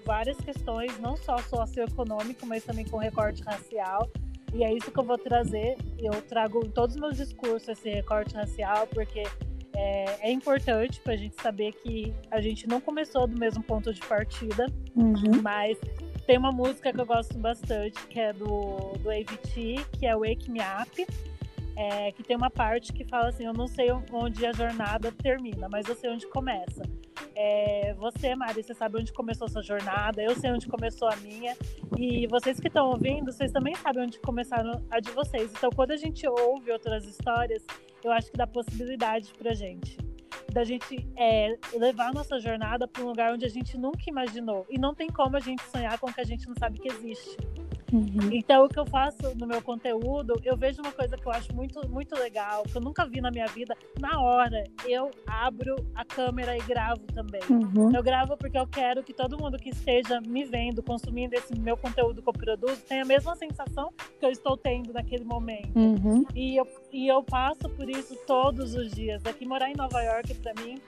várias 0.05 0.37
questões, 0.39 0.99
não 0.99 1.17
só 1.17 1.39
socioeconômico, 1.39 2.45
mas 2.47 2.65
também 2.65 2.85
com 2.85 2.99
recorte 2.99 3.43
racial. 3.43 4.11
E 4.55 4.65
é 4.65 4.73
isso 4.73 4.91
que 4.91 4.99
eu 4.99 5.05
vou 5.05 5.19
trazer. 5.19 5.77
Eu 5.99 6.13
trago 6.23 6.65
em 6.65 6.71
todos 6.71 6.97
os 6.97 7.01
meus 7.01 7.17
discursos 7.17 7.69
esse 7.69 7.91
recorte 7.91 8.35
racial, 8.35 8.87
porque 8.87 9.23
é, 9.75 10.29
é 10.29 10.31
importante 10.31 11.01
para 11.01 11.13
a 11.13 11.17
gente 11.17 11.41
saber 11.41 11.73
que 11.73 12.15
a 12.31 12.41
gente 12.41 12.67
não 12.67 12.81
começou 12.81 13.27
do 13.27 13.39
mesmo 13.39 13.63
ponto 13.63 13.93
de 13.93 14.01
partida, 14.01 14.67
uhum. 14.97 15.43
mas 15.43 15.79
tem 16.27 16.37
uma 16.37 16.53
música 16.53 16.93
que 16.93 17.01
eu 17.01 17.07
gosto 17.07 17.39
bastante, 17.39 18.07
que 18.07 18.21
é 18.21 18.33
do, 18.33 18.93
do 19.01 19.11
AVT, 19.11 19.77
que 19.99 20.07
é 20.07 20.15
Wake 20.15 20.51
Me 20.51 20.61
Up, 20.61 21.07
é, 21.75 22.11
que 22.13 22.23
tem 22.25 22.37
uma 22.37 22.51
parte 22.51 22.93
que 22.93 23.05
fala 23.05 23.29
assim: 23.29 23.47
Eu 23.47 23.53
não 23.53 23.67
sei 23.67 23.89
onde 24.13 24.45
a 24.45 24.53
jornada 24.53 25.13
termina, 25.13 25.69
mas 25.71 25.89
eu 25.89 25.95
sei 25.95 26.11
onde 26.11 26.27
começa. 26.27 26.83
É, 27.35 27.95
você, 27.95 28.35
Mari, 28.35 28.65
você 28.65 28.75
sabe 28.75 29.01
onde 29.01 29.13
começou 29.13 29.47
a 29.47 29.49
sua 29.49 29.63
jornada, 29.63 30.21
eu 30.21 30.35
sei 30.35 30.51
onde 30.51 30.67
começou 30.67 31.09
a 31.09 31.15
minha, 31.17 31.57
e 31.97 32.27
vocês 32.27 32.59
que 32.59 32.67
estão 32.67 32.91
ouvindo, 32.91 33.33
vocês 33.33 33.53
também 33.53 33.77
sabem 33.77 34.03
onde 34.03 34.19
começaram 34.19 34.85
a 34.91 34.99
de 34.99 35.13
vocês. 35.13 35.53
Então, 35.57 35.71
quando 35.71 35.93
a 35.93 35.97
gente 35.97 36.27
ouve 36.29 36.73
outras 36.73 37.05
histórias, 37.05 37.65
eu 38.03 38.13
acho 38.13 38.31
que 38.31 38.37
dá 38.37 38.47
possibilidade 38.47 39.33
pra 39.39 39.55
gente. 39.55 39.97
Da 40.53 40.65
gente 40.65 41.07
é, 41.17 41.57
levar 41.75 42.13
nossa 42.13 42.39
jornada 42.41 42.89
para 42.89 43.03
um 43.03 43.09
lugar 43.09 43.35
onde 43.35 43.45
a 43.45 43.49
gente 43.49 43.77
nunca 43.77 44.03
imaginou. 44.07 44.67
E 44.71 44.79
não 44.79 44.95
tem 44.95 45.09
como 45.09 45.37
a 45.37 45.41
gente 45.41 45.63
sonhar 45.65 45.99
com 45.99 46.09
o 46.09 46.13
que 46.13 46.21
a 46.21 46.25
gente 46.25 46.47
não 46.49 46.55
sabe 46.55 46.79
que 46.79 46.89
existe. 46.89 47.37
Uhum. 47.93 48.31
Então, 48.33 48.65
o 48.65 48.69
que 48.69 48.79
eu 48.79 48.87
faço 48.87 49.35
no 49.37 49.47
meu 49.47 49.63
conteúdo, 49.63 50.41
eu 50.45 50.57
vejo 50.57 50.81
uma 50.81 50.93
coisa 50.93 51.17
que 51.17 51.27
eu 51.27 51.33
acho 51.33 51.55
muito, 51.55 51.89
muito 51.89 52.15
legal, 52.15 52.63
que 52.65 52.77
eu 52.77 52.81
nunca 52.81 53.07
vi 53.07 53.21
na 53.21 53.31
minha 53.31 53.47
vida. 53.47 53.77
Na 53.99 54.21
hora, 54.21 54.65
eu 54.87 55.11
abro 55.27 55.77
a 55.95 56.05
câmera 56.05 56.57
e 56.57 56.61
gravo 56.61 57.03
também. 57.15 57.41
Uhum. 57.49 57.95
Eu 57.95 58.03
gravo 58.03 58.37
porque 58.37 58.59
eu 58.59 58.67
quero 58.67 59.03
que 59.03 59.13
todo 59.13 59.39
mundo 59.39 59.59
que 59.59 59.71
esteja 59.71 60.21
me 60.21 60.45
vendo, 60.45 60.83
consumindo 60.83 61.35
esse 61.35 61.59
meu 61.59 61.77
conteúdo 61.77 62.23
que 62.23 62.29
eu 62.29 62.33
produzo, 62.33 62.83
tenha 62.89 63.03
a 63.03 63.07
mesma 63.07 63.35
sensação 63.37 63.93
que 64.19 64.25
eu 64.25 64.31
estou 64.31 64.57
tendo 64.57 64.93
naquele 64.93 65.25
momento. 65.25 65.77
Uhum. 65.77 66.25
E, 66.35 66.57
eu, 66.57 66.67
e 66.93 67.09
eu 67.09 67.23
passo 67.23 67.69
por 67.71 67.89
isso 67.89 68.17
todos 68.27 68.75
os 68.75 68.91
dias. 68.93 69.25
Aqui, 69.25 69.47
morar 69.47 69.71
em 69.71 69.75
Nova 69.75 70.01
York, 70.03 70.35
para 70.35 70.53
mim, 70.63 70.79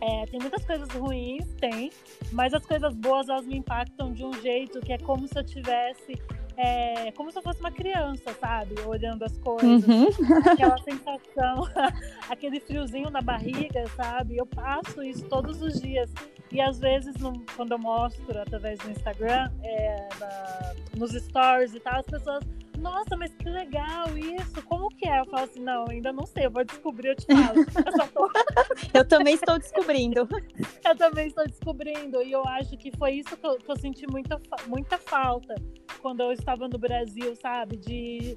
é, 0.00 0.26
tem 0.26 0.40
muitas 0.40 0.64
coisas 0.64 0.88
ruins, 0.90 1.44
tem, 1.60 1.90
mas 2.32 2.54
as 2.54 2.64
coisas 2.64 2.94
boas 2.94 3.28
elas 3.28 3.46
me 3.46 3.56
impactam 3.58 4.12
de 4.12 4.24
um 4.24 4.32
jeito 4.40 4.80
que 4.80 4.92
é 4.92 4.98
como 4.98 5.28
se 5.28 5.38
eu 5.38 5.44
tivesse. 5.44 6.14
É, 6.56 7.10
como 7.12 7.30
se 7.30 7.38
eu 7.38 7.42
fosse 7.42 7.58
uma 7.60 7.70
criança, 7.70 8.34
sabe? 8.38 8.74
Olhando 8.86 9.24
as 9.24 9.36
coisas. 9.38 9.86
Uhum. 9.86 10.08
Aquela 10.44 10.76
sensação, 10.84 11.66
aquele 12.28 12.60
friozinho 12.60 13.08
na 13.08 13.22
barriga, 13.22 13.86
sabe? 13.96 14.36
Eu 14.36 14.44
passo 14.44 15.02
isso 15.02 15.24
todos 15.26 15.62
os 15.62 15.80
dias. 15.80 16.10
E 16.52 16.60
às 16.60 16.78
vezes, 16.78 17.16
no, 17.16 17.32
quando 17.56 17.72
eu 17.72 17.78
mostro 17.78 18.38
através 18.38 18.78
do 18.80 18.90
Instagram, 18.90 19.50
é, 19.62 20.08
na, 20.18 20.74
nos 20.98 21.12
stories 21.12 21.74
e 21.74 21.80
tal, 21.80 22.00
as 22.00 22.06
pessoas 22.06 22.44
nossa, 22.80 23.16
mas 23.16 23.34
que 23.34 23.48
legal 23.48 24.06
isso, 24.16 24.62
como 24.64 24.88
que 24.88 25.08
é? 25.08 25.20
Eu 25.20 25.24
falo 25.26 25.44
assim, 25.44 25.60
não, 25.60 25.84
ainda 25.88 26.12
não 26.12 26.26
sei, 26.26 26.46
eu 26.46 26.50
vou 26.50 26.64
descobrir, 26.64 27.08
eu 27.08 27.16
te 27.16 27.26
falo. 27.26 27.60
Eu, 28.00 28.08
tô... 28.08 28.30
eu 28.98 29.08
também 29.08 29.34
estou 29.34 29.58
descobrindo. 29.58 30.28
eu 30.84 30.96
também 30.96 31.26
estou 31.26 31.46
descobrindo, 31.46 32.22
e 32.22 32.32
eu 32.32 32.44
acho 32.46 32.76
que 32.76 32.90
foi 32.96 33.12
isso 33.12 33.36
que 33.36 33.46
eu, 33.46 33.56
que 33.58 33.70
eu 33.70 33.76
senti 33.76 34.06
muita, 34.10 34.40
muita 34.66 34.98
falta 34.98 35.54
quando 36.00 36.20
eu 36.20 36.32
estava 36.32 36.68
no 36.68 36.78
Brasil, 36.78 37.34
sabe? 37.36 37.76
De 37.76 38.36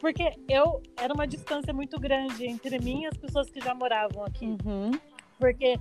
porque 0.00 0.32
eu 0.48 0.82
era 0.98 1.14
uma 1.14 1.26
distância 1.26 1.72
muito 1.72 1.98
grande 1.98 2.46
entre 2.46 2.78
mim 2.78 3.02
e 3.02 3.06
as 3.06 3.16
pessoas 3.16 3.48
que 3.48 3.58
já 3.58 3.74
moravam 3.74 4.24
aqui. 4.24 4.44
Uhum. 4.44 4.90
Porque 5.38 5.78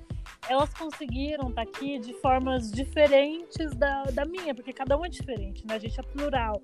elas 0.49 0.73
conseguiram 0.73 1.49
estar 1.49 1.63
tá 1.65 1.69
aqui 1.69 1.99
de 1.99 2.13
formas 2.13 2.71
diferentes 2.71 3.73
da, 3.75 4.03
da 4.03 4.25
minha, 4.25 4.53
porque 4.53 4.73
cada 4.73 4.97
um 4.97 5.05
é 5.05 5.09
diferente, 5.09 5.65
né? 5.65 5.75
A 5.75 5.79
gente 5.79 5.99
é 5.99 6.03
plural. 6.03 6.61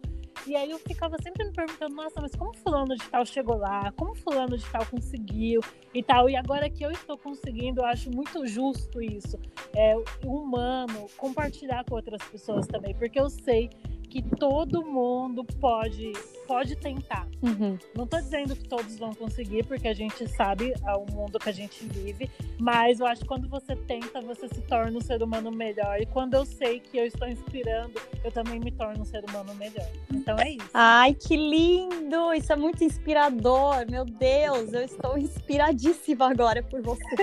E 0.47 0.55
aí 0.55 0.71
eu 0.71 0.79
ficava 0.79 1.17
sempre 1.21 1.45
me 1.45 1.51
perguntando, 1.51 1.95
nossa, 1.95 2.21
mas 2.21 2.33
como 2.35 2.53
fulano 2.53 2.95
de 2.95 3.03
tal 3.09 3.25
chegou 3.25 3.57
lá? 3.57 3.91
Como 3.93 4.15
fulano 4.15 4.57
de 4.57 4.65
tal 4.71 4.85
conseguiu 4.85 5.61
e 5.93 6.01
tal? 6.01 6.29
E 6.29 6.35
agora 6.35 6.69
que 6.69 6.83
eu 6.83 6.91
estou 6.91 7.17
conseguindo, 7.17 7.81
eu 7.81 7.85
acho 7.85 8.09
muito 8.09 8.45
justo 8.47 9.01
isso. 9.01 9.37
É 9.75 9.95
humano 10.25 11.07
compartilhar 11.17 11.83
com 11.85 11.95
outras 11.95 12.23
pessoas 12.23 12.67
também, 12.67 12.95
porque 12.95 13.19
eu 13.19 13.29
sei 13.29 13.69
que 14.09 14.21
todo 14.21 14.83
mundo 14.83 15.43
pode 15.43 16.11
pode 16.47 16.75
tentar. 16.75 17.27
Uhum. 17.43 17.77
Não 17.95 18.05
estou 18.05 18.19
dizendo 18.19 18.55
que 18.55 18.67
todos 18.67 18.97
vão 18.97 19.13
conseguir, 19.13 19.63
porque 19.67 19.87
a 19.87 19.93
gente 19.93 20.27
sabe 20.29 20.73
é 20.83 20.95
o 20.95 21.05
mundo 21.05 21.37
que 21.37 21.47
a 21.47 21.51
gente 21.51 21.85
vive, 21.85 22.27
mas 22.59 22.99
eu 22.99 23.05
acho 23.05 23.21
que 23.21 23.27
quando 23.27 23.47
você 23.47 23.75
tenta, 23.75 24.19
você 24.19 24.49
se 24.49 24.59
torna 24.61 24.97
um 24.97 25.01
ser 25.01 25.21
humano 25.21 25.51
melhor. 25.51 26.01
E 26.01 26.07
quando 26.07 26.33
eu 26.33 26.43
sei 26.45 26.79
que 26.79 26.97
eu 26.97 27.05
estou 27.05 27.27
inspirando, 27.27 28.01
eu 28.23 28.31
também 28.31 28.59
me 28.59 28.71
torno 28.71 29.03
um 29.03 29.05
ser 29.05 29.23
humano 29.29 29.53
melhor. 29.53 29.87
Então 30.11 30.39
é 30.39 30.53
isso. 30.53 30.69
Ai, 30.73 31.13
que 31.13 31.37
lindo! 31.37 32.33
Isso 32.33 32.51
é 32.51 32.55
muito 32.55 32.83
inspirador. 32.83 33.85
Meu 33.87 34.05
Deus, 34.05 34.73
eu 34.73 34.81
estou 34.81 35.19
inspiradíssima 35.19 36.31
agora 36.31 36.63
por 36.63 36.81
você. 36.81 37.15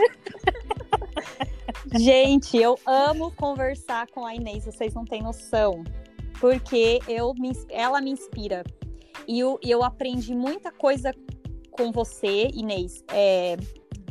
Gente, 1.99 2.57
eu 2.57 2.79
amo 2.87 3.33
conversar 3.33 4.07
com 4.09 4.25
a 4.25 4.35
Inês, 4.35 4.65
vocês 4.65 4.95
não 4.95 5.05
têm 5.05 5.23
noção 5.23 5.83
porque 6.47 7.01
eu 7.09 7.35
me, 7.35 7.51
ela 7.69 8.01
me 8.01 8.13
inspira. 8.13 8.63
E 9.27 9.41
eu, 9.41 9.59
eu 9.65 9.83
aprendi 9.83 10.33
muita 10.33 10.71
coisa 10.71 11.13
com 11.73 11.91
você, 11.91 12.49
Inês. 12.55 13.03
É, 13.09 13.57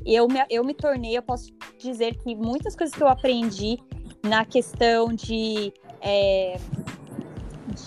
eu, 0.06 0.28
me, 0.28 0.44
eu 0.50 0.62
me 0.66 0.74
tornei, 0.74 1.18
eu 1.18 1.22
posso 1.22 1.54
dizer 1.78 2.18
que 2.18 2.36
muitas 2.36 2.76
coisas 2.76 2.94
que 2.94 3.02
eu 3.02 3.08
aprendi 3.08 3.78
na 4.22 4.44
questão 4.44 5.14
de, 5.14 5.72
é, 6.02 6.60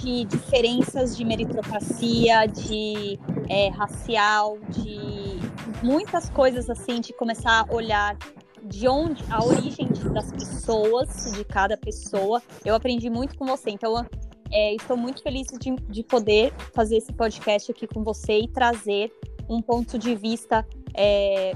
de 0.00 0.25
diferenças 0.25 1.14
de 1.14 1.26
meritocracia, 1.26 2.47
de 2.47 3.19
é, 3.50 3.69
racial, 3.69 4.57
de 4.71 5.38
muitas 5.85 6.31
coisas 6.31 6.71
assim, 6.71 7.02
de 7.02 7.12
começar 7.12 7.67
a 7.69 7.75
olhar 7.75 8.17
de 8.64 8.88
onde 8.88 9.23
a 9.31 9.45
origem 9.45 9.88
das 10.12 10.31
pessoas, 10.33 11.33
de 11.33 11.45
cada 11.45 11.76
pessoa. 11.76 12.43
Eu 12.64 12.75
aprendi 12.75 13.09
muito 13.09 13.37
com 13.37 13.47
você. 13.47 13.71
Então, 13.71 14.07
é, 14.52 14.75
estou 14.75 14.97
muito 14.97 15.23
feliz 15.23 15.47
de, 15.61 15.75
de, 15.88 16.02
poder 16.02 16.52
fazer 16.75 16.97
esse 16.97 17.12
podcast 17.12 17.71
aqui 17.71 17.87
com 17.87 18.02
você 18.02 18.40
e 18.40 18.49
trazer 18.49 19.12
um 19.49 19.61
ponto 19.62 19.99
de 19.99 20.14
vista 20.14 20.67
é, 20.95 21.52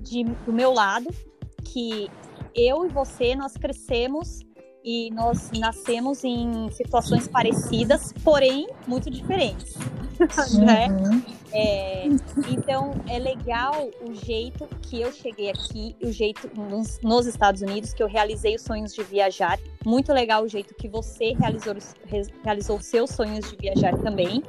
de, 0.00 0.24
do 0.24 0.52
meu 0.52 0.72
lado, 0.72 1.08
que 1.64 2.10
eu 2.54 2.84
e 2.84 2.88
você, 2.88 3.34
nós 3.34 3.54
crescemos 3.56 4.40
e 4.84 5.10
nós 5.10 5.50
nascemos 5.52 6.24
em 6.24 6.70
situações 6.70 7.28
parecidas, 7.28 8.12
porém 8.24 8.68
muito 8.86 9.10
diferentes, 9.10 9.74
né? 10.58 10.88
Uhum. 10.88 11.22
É, 11.52 12.04
então 12.48 12.92
é 13.08 13.18
legal 13.18 13.90
o 14.00 14.14
jeito 14.14 14.68
que 14.82 15.00
eu 15.00 15.12
cheguei 15.12 15.50
aqui, 15.50 15.96
o 16.00 16.12
jeito 16.12 16.48
nos, 16.54 17.00
nos, 17.02 17.26
Estados 17.26 17.60
Unidos 17.60 17.92
que 17.92 18.02
eu 18.02 18.06
realizei 18.06 18.54
os 18.54 18.62
sonhos 18.62 18.94
de 18.94 19.02
viajar. 19.02 19.58
Muito 19.84 20.12
legal 20.12 20.44
o 20.44 20.48
jeito 20.48 20.74
que 20.74 20.88
você 20.88 21.32
realizou 21.34 21.74
realizou 22.44 22.80
seus 22.80 23.10
sonhos 23.10 23.50
de 23.50 23.56
viajar 23.56 23.96
também. 23.98 24.42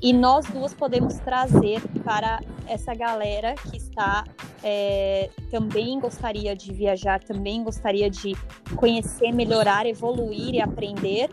E 0.00 0.12
nós 0.12 0.46
duas 0.46 0.74
podemos 0.74 1.14
trazer 1.18 1.80
para 2.04 2.40
essa 2.66 2.94
galera 2.94 3.54
que 3.54 3.76
está 3.76 4.24
é, 4.62 5.30
também 5.50 5.98
gostaria 5.98 6.54
de 6.54 6.72
viajar, 6.72 7.22
também 7.22 7.62
gostaria 7.62 8.10
de 8.10 8.34
conhecer, 8.76 9.32
melhorar, 9.32 9.86
evoluir 9.86 10.54
e 10.54 10.60
aprender. 10.60 11.30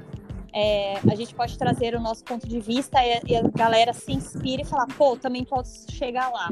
É, 0.56 0.96
a 1.12 1.16
gente 1.16 1.36
pode 1.36 1.58
trazer 1.58 1.96
o 1.96 2.00
nosso 2.00 2.24
ponto 2.24 2.48
de 2.48 2.62
vista 2.62 3.00
e, 3.04 3.20
e 3.28 3.36
a 3.36 3.42
galera 3.42 3.92
se 3.92 4.14
inspira 4.14 4.62
e 4.62 4.66
falar, 4.66 4.88
pô, 4.98 5.18
também 5.18 5.44
posso 5.44 5.92
chegar 5.92 6.30
lá. 6.30 6.50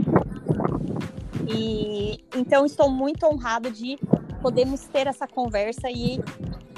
E 1.47 2.23
então 2.35 2.65
estou 2.65 2.89
muito 2.89 3.25
honrado 3.25 3.71
de 3.71 3.97
podermos 4.41 4.81
ter 4.81 5.07
essa 5.07 5.25
conversa 5.25 5.89
e 5.89 6.19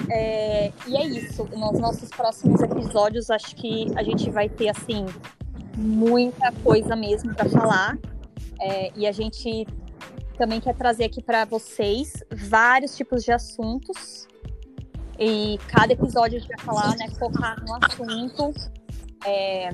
é, 0.09 0.71
e 0.87 0.95
é 0.95 1.03
isso. 1.03 1.45
Nos 1.45 1.79
nossos 1.79 2.09
próximos 2.09 2.61
episódios, 2.61 3.31
acho 3.31 3.55
que 3.55 3.87
a 3.95 4.03
gente 4.03 4.29
vai 4.29 4.47
ter 4.47 4.69
assim 4.69 5.05
muita 5.75 6.51
coisa 6.63 6.95
mesmo 6.95 7.33
para 7.33 7.49
falar. 7.49 7.97
É, 8.61 8.91
e 8.95 9.07
a 9.07 9.11
gente 9.11 9.65
também 10.37 10.61
quer 10.61 10.75
trazer 10.75 11.05
aqui 11.05 11.23
para 11.23 11.45
vocês 11.45 12.23
vários 12.31 12.95
tipos 12.95 13.23
de 13.23 13.31
assuntos. 13.31 14.27
E 15.19 15.57
cada 15.67 15.93
episódio 15.93 16.37
a 16.37 16.39
gente 16.39 16.49
vai 16.49 16.59
falar, 16.59 16.95
né, 16.97 17.09
focar 17.17 17.63
no 17.65 17.75
assunto. 17.75 18.53
É, 19.25 19.69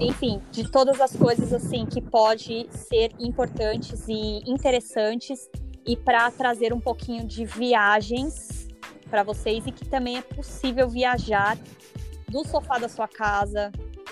enfim, 0.00 0.40
de 0.50 0.68
todas 0.70 1.00
as 1.00 1.14
coisas 1.14 1.52
assim 1.52 1.86
que 1.86 2.00
pode 2.00 2.66
ser 2.70 3.12
importantes 3.18 4.06
e 4.08 4.40
interessantes 4.50 5.48
e 5.86 5.96
para 5.96 6.30
trazer 6.30 6.72
um 6.72 6.80
pouquinho 6.80 7.26
de 7.26 7.44
viagens 7.44 8.68
para 9.08 9.22
vocês 9.22 9.66
e 9.66 9.72
que 9.72 9.86
também 9.86 10.18
é 10.18 10.22
possível 10.22 10.88
viajar 10.88 11.56
do 12.28 12.44
sofá 12.44 12.78
da 12.78 12.88
sua 12.88 13.06
casa, 13.06 13.70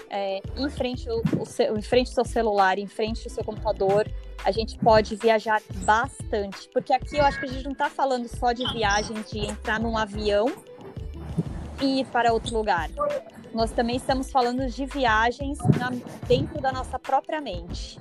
é, 0.08 0.40
em, 0.56 0.68
frente 0.68 1.08
em 1.08 1.82
frente 1.82 2.08
ao 2.08 2.14
seu 2.14 2.24
celular, 2.24 2.78
em 2.78 2.86
frente 2.86 3.26
ao 3.26 3.34
seu 3.34 3.42
computador. 3.42 4.06
A 4.44 4.50
gente 4.50 4.76
pode 4.78 5.14
viajar 5.16 5.62
bastante, 5.84 6.68
porque 6.72 6.92
aqui 6.92 7.16
eu 7.16 7.24
acho 7.24 7.38
que 7.38 7.46
a 7.46 7.48
gente 7.48 7.64
não 7.64 7.72
está 7.72 7.88
falando 7.88 8.26
só 8.26 8.52
de 8.52 8.70
viagem, 8.72 9.16
de 9.30 9.38
entrar 9.38 9.78
num 9.78 9.96
avião 9.96 10.46
e 11.80 12.00
ir 12.00 12.06
para 12.06 12.32
outro 12.32 12.56
lugar. 12.56 12.90
Nós 13.54 13.70
também 13.70 13.96
estamos 13.96 14.30
falando 14.30 14.66
de 14.66 14.86
viagens 14.86 15.58
na, 15.78 15.90
dentro 16.26 16.60
da 16.60 16.72
nossa 16.72 16.98
própria 16.98 17.40
mente. 17.40 17.98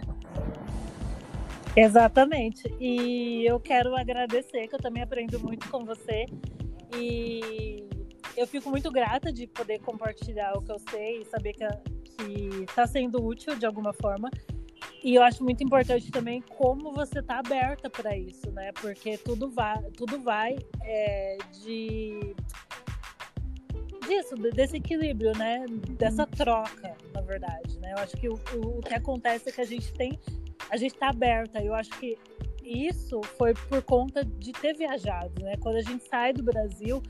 Exatamente. 1.76 2.74
E 2.80 3.46
eu 3.46 3.60
quero 3.60 3.96
agradecer, 3.96 4.68
que 4.68 4.76
eu 4.76 4.80
também 4.80 5.04
aprendo 5.04 5.40
muito 5.40 5.70
com 5.70 5.86
você. 5.86 6.26
E 6.96 7.88
eu 8.36 8.48
fico 8.48 8.70
muito 8.70 8.92
grata 8.92 9.32
de 9.32 9.48
poder 9.48 9.80
compartilhar 9.80 10.54
o 10.58 10.62
que 10.62 10.72
eu 10.72 10.80
sei 10.90 11.22
e 11.22 11.26
saber 11.26 11.54
que 11.54 11.66
está 12.64 12.86
sendo 12.86 13.24
útil 13.24 13.56
de 13.56 13.66
alguma 13.66 13.94
forma. 13.94 14.30
E 15.04 15.16
eu 15.16 15.24
acho 15.24 15.44
muito 15.44 15.64
importante 15.64 16.12
também 16.12 16.42
como 16.42 16.92
você 16.92 17.20
está 17.20 17.40
aberta 17.40 17.90
para 17.90 18.16
isso, 18.16 18.52
né? 18.52 18.72
Porque 18.74 19.18
tudo 19.18 19.50
vai, 19.50 19.82
tudo 19.92 20.20
vai 20.20 20.58
é, 20.84 21.38
de 21.64 22.36
disso, 24.08 24.36
desse 24.36 24.78
equilíbrio, 24.78 25.38
né? 25.38 25.66
Dessa 25.92 26.26
troca, 26.28 26.96
na 27.14 27.22
verdade, 27.22 27.80
né? 27.80 27.94
Eu 27.94 27.98
acho 27.98 28.16
que 28.18 28.30
o, 28.30 28.34
o, 28.56 28.80
o 28.80 28.82
que 28.82 28.94
acontece 28.94 29.50
é 29.50 29.52
que 29.52 29.62
a 29.62 29.66
gente 29.66 29.94
tem 29.94 30.20
a 30.70 30.78
gente 30.78 30.94
está 30.94 31.10
aberta. 31.10 31.62
Eu 31.62 31.74
acho 31.74 31.90
que 32.00 32.18
isso 32.64 33.22
foi 33.38 33.54
por 33.54 33.82
conta 33.82 34.24
de 34.24 34.52
ter 34.54 34.74
viajado, 34.76 35.44
né? 35.44 35.56
Quando 35.60 35.76
a 35.76 35.82
gente 35.82 36.04
sai 36.08 36.32
do 36.32 36.44
Brasil, 36.44 37.02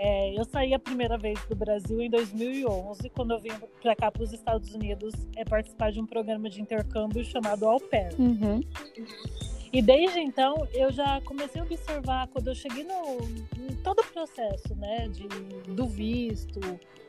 é, 0.00 0.38
eu 0.38 0.44
saí 0.44 0.72
a 0.72 0.78
primeira 0.78 1.18
vez 1.18 1.44
do 1.46 1.56
Brasil 1.56 2.00
em 2.00 2.08
2011, 2.08 3.10
quando 3.10 3.32
eu 3.32 3.40
vim 3.40 3.50
para 3.82 3.96
cá 3.96 4.12
para 4.12 4.22
os 4.22 4.32
Estados 4.32 4.72
Unidos 4.72 5.12
é 5.34 5.44
participar 5.44 5.90
de 5.90 6.00
um 6.00 6.06
programa 6.06 6.48
de 6.48 6.62
intercâmbio 6.62 7.24
chamado 7.24 7.66
Au 7.66 7.80
Pair. 7.80 8.14
Uhum. 8.16 8.60
E 9.72 9.82
desde 9.82 10.20
então 10.20 10.66
eu 10.72 10.90
já 10.90 11.20
comecei 11.22 11.60
a 11.60 11.64
observar 11.64 12.28
quando 12.28 12.48
eu 12.48 12.54
cheguei 12.54 12.84
no 12.84 13.18
em 13.70 13.74
todo 13.82 14.00
o 14.00 14.04
processo, 14.04 14.74
né, 14.76 15.08
de 15.08 15.28
do 15.72 15.86
visto, 15.86 16.60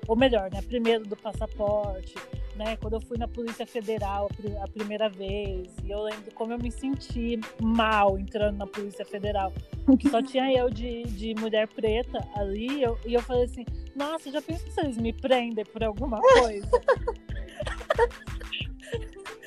ou 0.07 0.15
melhor, 0.15 0.49
né, 0.51 0.61
primeiro 0.61 1.05
do 1.05 1.15
passaporte, 1.15 2.15
né, 2.55 2.75
quando 2.77 2.93
eu 2.93 3.01
fui 3.01 3.17
na 3.17 3.27
Polícia 3.27 3.65
Federal 3.65 4.29
a 4.61 4.67
primeira 4.67 5.09
vez, 5.09 5.73
e 5.83 5.89
eu 5.89 6.01
lembro 6.01 6.33
como 6.33 6.51
eu 6.51 6.59
me 6.59 6.71
senti 6.71 7.39
mal 7.61 8.19
entrando 8.19 8.57
na 8.57 8.67
Polícia 8.67 9.05
Federal, 9.05 9.53
que 9.97 10.09
só 10.09 10.21
tinha 10.21 10.51
eu 10.51 10.69
de, 10.69 11.03
de 11.03 11.33
mulher 11.35 11.67
preta 11.69 12.19
ali, 12.35 12.83
eu, 12.83 12.99
e 13.05 13.13
eu 13.13 13.21
falei 13.21 13.45
assim, 13.45 13.65
nossa, 13.95 14.29
já 14.29 14.41
pensou 14.41 14.69
se 14.69 14.81
eles 14.81 14.97
me 14.97 15.13
prendem 15.13 15.65
por 15.65 15.83
alguma 15.83 16.19
coisa? 16.19 16.69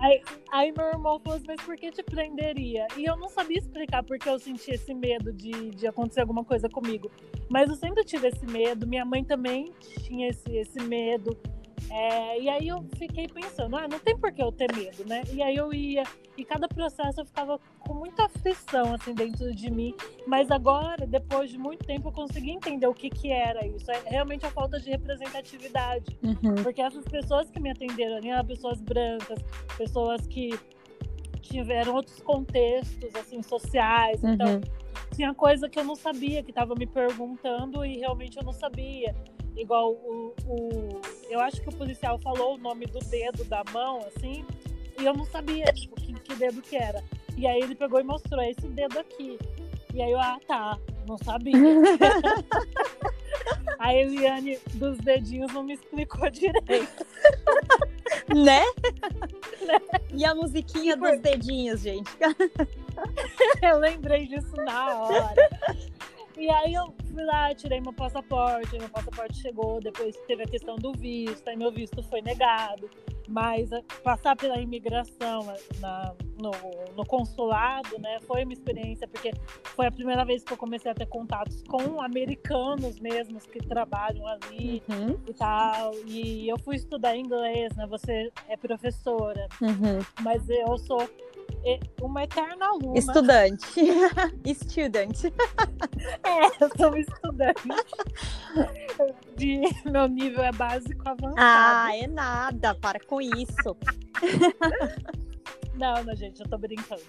Aí, 0.00 0.22
aí, 0.52 0.72
meu 0.72 0.86
irmão 0.86 1.18
falou 1.18 1.36
assim, 1.36 1.46
mas 1.48 1.60
por 1.62 1.76
que 1.76 1.90
te 1.90 2.04
prenderia? 2.04 2.86
E 2.96 3.04
eu 3.04 3.16
não 3.16 3.28
sabia 3.28 3.58
explicar 3.58 4.02
porque 4.04 4.28
eu 4.28 4.38
sentia 4.38 4.74
esse 4.74 4.94
medo 4.94 5.32
de, 5.32 5.70
de 5.70 5.86
acontecer 5.88 6.20
alguma 6.20 6.44
coisa 6.44 6.68
comigo. 6.68 7.10
Mas 7.50 7.68
eu 7.68 7.74
sempre 7.74 8.04
tive 8.04 8.28
esse 8.28 8.46
medo, 8.46 8.86
minha 8.86 9.04
mãe 9.04 9.24
também 9.24 9.72
tinha 10.04 10.28
esse, 10.28 10.56
esse 10.56 10.80
medo. 10.82 11.36
É, 11.90 12.40
e 12.40 12.48
aí 12.48 12.68
eu 12.68 12.84
fiquei 12.96 13.26
pensando, 13.28 13.76
ah, 13.76 13.88
não 13.88 13.98
tem 13.98 14.16
por 14.16 14.30
que 14.32 14.42
eu 14.42 14.52
ter 14.52 14.74
medo, 14.74 15.04
né? 15.06 15.22
E 15.32 15.42
aí 15.42 15.56
eu 15.56 15.72
ia, 15.72 16.02
e 16.36 16.44
cada 16.44 16.68
processo 16.68 17.20
eu 17.20 17.24
ficava 17.24 17.58
com 17.80 17.94
muita 17.94 18.26
aflição, 18.26 18.94
assim, 18.94 19.14
dentro 19.14 19.54
de 19.54 19.70
mim. 19.70 19.94
Mas 20.26 20.50
agora, 20.50 21.06
depois 21.06 21.50
de 21.50 21.58
muito 21.58 21.84
tempo, 21.86 22.08
eu 22.08 22.12
consegui 22.12 22.50
entender 22.50 22.86
o 22.86 22.94
que 22.94 23.08
que 23.08 23.32
era 23.32 23.66
isso. 23.66 23.90
É 23.90 24.02
realmente 24.06 24.44
a 24.44 24.50
falta 24.50 24.78
de 24.78 24.90
representatividade. 24.90 26.18
Uhum. 26.22 26.56
Porque 26.62 26.82
essas 26.82 27.04
pessoas 27.04 27.50
que 27.50 27.60
me 27.60 27.70
atenderam 27.70 28.18
eram 28.22 28.44
pessoas 28.44 28.80
brancas, 28.80 29.38
pessoas 29.76 30.26
que 30.26 30.58
tiveram 31.40 31.94
outros 31.94 32.20
contextos, 32.20 33.14
assim, 33.14 33.42
sociais. 33.42 34.22
Então, 34.22 34.46
uhum. 34.46 34.56
Então, 34.58 34.78
tinha 35.14 35.34
coisa 35.34 35.68
que 35.68 35.78
eu 35.78 35.84
não 35.84 35.96
sabia, 35.96 36.42
que 36.42 36.50
estava 36.50 36.74
me 36.74 36.86
perguntando 36.86 37.84
e 37.84 37.98
realmente 37.98 38.36
eu 38.36 38.44
não 38.44 38.52
sabia. 38.52 39.14
Igual 39.58 39.92
o, 39.92 40.34
o. 40.46 41.00
Eu 41.28 41.40
acho 41.40 41.60
que 41.60 41.68
o 41.68 41.72
policial 41.72 42.18
falou 42.20 42.54
o 42.54 42.58
nome 42.58 42.86
do 42.86 43.00
dedo 43.00 43.44
da 43.44 43.62
mão, 43.72 43.98
assim, 44.06 44.44
e 44.98 45.04
eu 45.04 45.12
não 45.12 45.26
sabia, 45.26 45.64
tipo, 45.72 45.96
que, 45.96 46.14
que 46.14 46.34
dedo 46.36 46.62
que 46.62 46.76
era. 46.76 47.02
E 47.36 47.46
aí 47.46 47.60
ele 47.60 47.74
pegou 47.74 48.00
e 48.00 48.04
mostrou 48.04 48.42
esse 48.42 48.66
dedo 48.68 48.98
aqui. 48.98 49.38
E 49.92 50.02
aí 50.02 50.10
eu, 50.10 50.20
ah, 50.20 50.38
tá, 50.46 50.78
não 51.06 51.18
sabia. 51.18 51.56
a 53.78 53.94
Eliane 53.94 54.58
dos 54.74 54.98
dedinhos 54.98 55.52
não 55.52 55.62
me 55.62 55.74
explicou 55.74 56.28
direito. 56.30 57.06
né? 58.28 58.62
né? 59.66 59.80
E 60.12 60.24
a 60.24 60.34
musiquinha 60.34 60.96
dos 60.96 61.18
dedinhos, 61.20 61.80
gente. 61.80 62.10
eu 63.62 63.78
lembrei 63.78 64.26
disso 64.26 64.54
na 64.56 65.00
hora. 65.00 65.50
E 66.38 66.48
aí 66.48 66.72
eu 66.72 66.94
fui 67.12 67.24
lá, 67.24 67.52
tirei 67.52 67.80
meu 67.80 67.92
passaporte, 67.92 68.78
meu 68.78 68.88
passaporte 68.88 69.40
chegou, 69.42 69.80
depois 69.80 70.16
teve 70.28 70.44
a 70.44 70.46
questão 70.46 70.76
do 70.76 70.92
visto, 70.92 71.48
aí 71.48 71.56
meu 71.56 71.72
visto 71.72 72.00
foi 72.04 72.22
negado. 72.22 72.88
Mas 73.26 73.72
eh, 73.72 73.82
passar 74.02 74.36
pela 74.36 74.58
imigração 74.58 75.50
eh, 75.50 75.60
na, 75.80 76.14
no, 76.40 76.50
no, 76.96 77.04
consulado, 77.04 77.98
né, 77.98 78.18
foi 78.20 78.44
uma 78.44 78.52
experiência, 78.52 79.06
porque 79.06 79.32
foi 79.76 79.86
a 79.86 79.90
primeira 79.90 80.24
vez 80.24 80.44
que 80.44 80.52
eu 80.52 80.56
comecei 80.56 80.90
a 80.90 80.94
ter 80.94 81.06
contatos 81.06 81.62
com 81.64 82.00
americanos 82.00 82.98
mesmos 83.00 83.44
que 83.44 83.58
trabalham 83.58 84.26
ali 84.26 84.82
uhum. 84.88 85.18
e 85.28 85.34
tal. 85.34 85.92
E 86.06 86.48
eu 86.48 86.58
fui 86.58 86.76
estudar 86.76 87.16
inglês, 87.16 87.74
né? 87.76 87.86
Você 87.88 88.32
é 88.48 88.56
professora, 88.56 89.48
uhum. 89.60 89.98
mas 90.22 90.48
eu 90.48 90.78
sou 90.78 91.06
uma 92.00 92.24
eterna 92.24 92.66
aluna. 92.66 92.98
Estudante. 92.98 93.66
Student. 94.54 95.24
É, 96.24 96.64
eu 96.64 96.70
sou 96.76 96.96
estudante. 96.96 97.68
De, 99.36 99.60
meu 99.84 100.08
nível 100.08 100.42
é 100.42 100.52
básico 100.52 101.08
avançado. 101.08 101.34
Ah, 101.36 101.90
é 101.96 102.06
nada, 102.06 102.74
para 102.74 103.00
com 103.00 103.20
isso. 103.20 103.76
Não, 105.74 106.02
não, 106.02 106.14
gente, 106.14 106.40
eu 106.40 106.48
tô 106.48 106.58
brincando. 106.58 107.02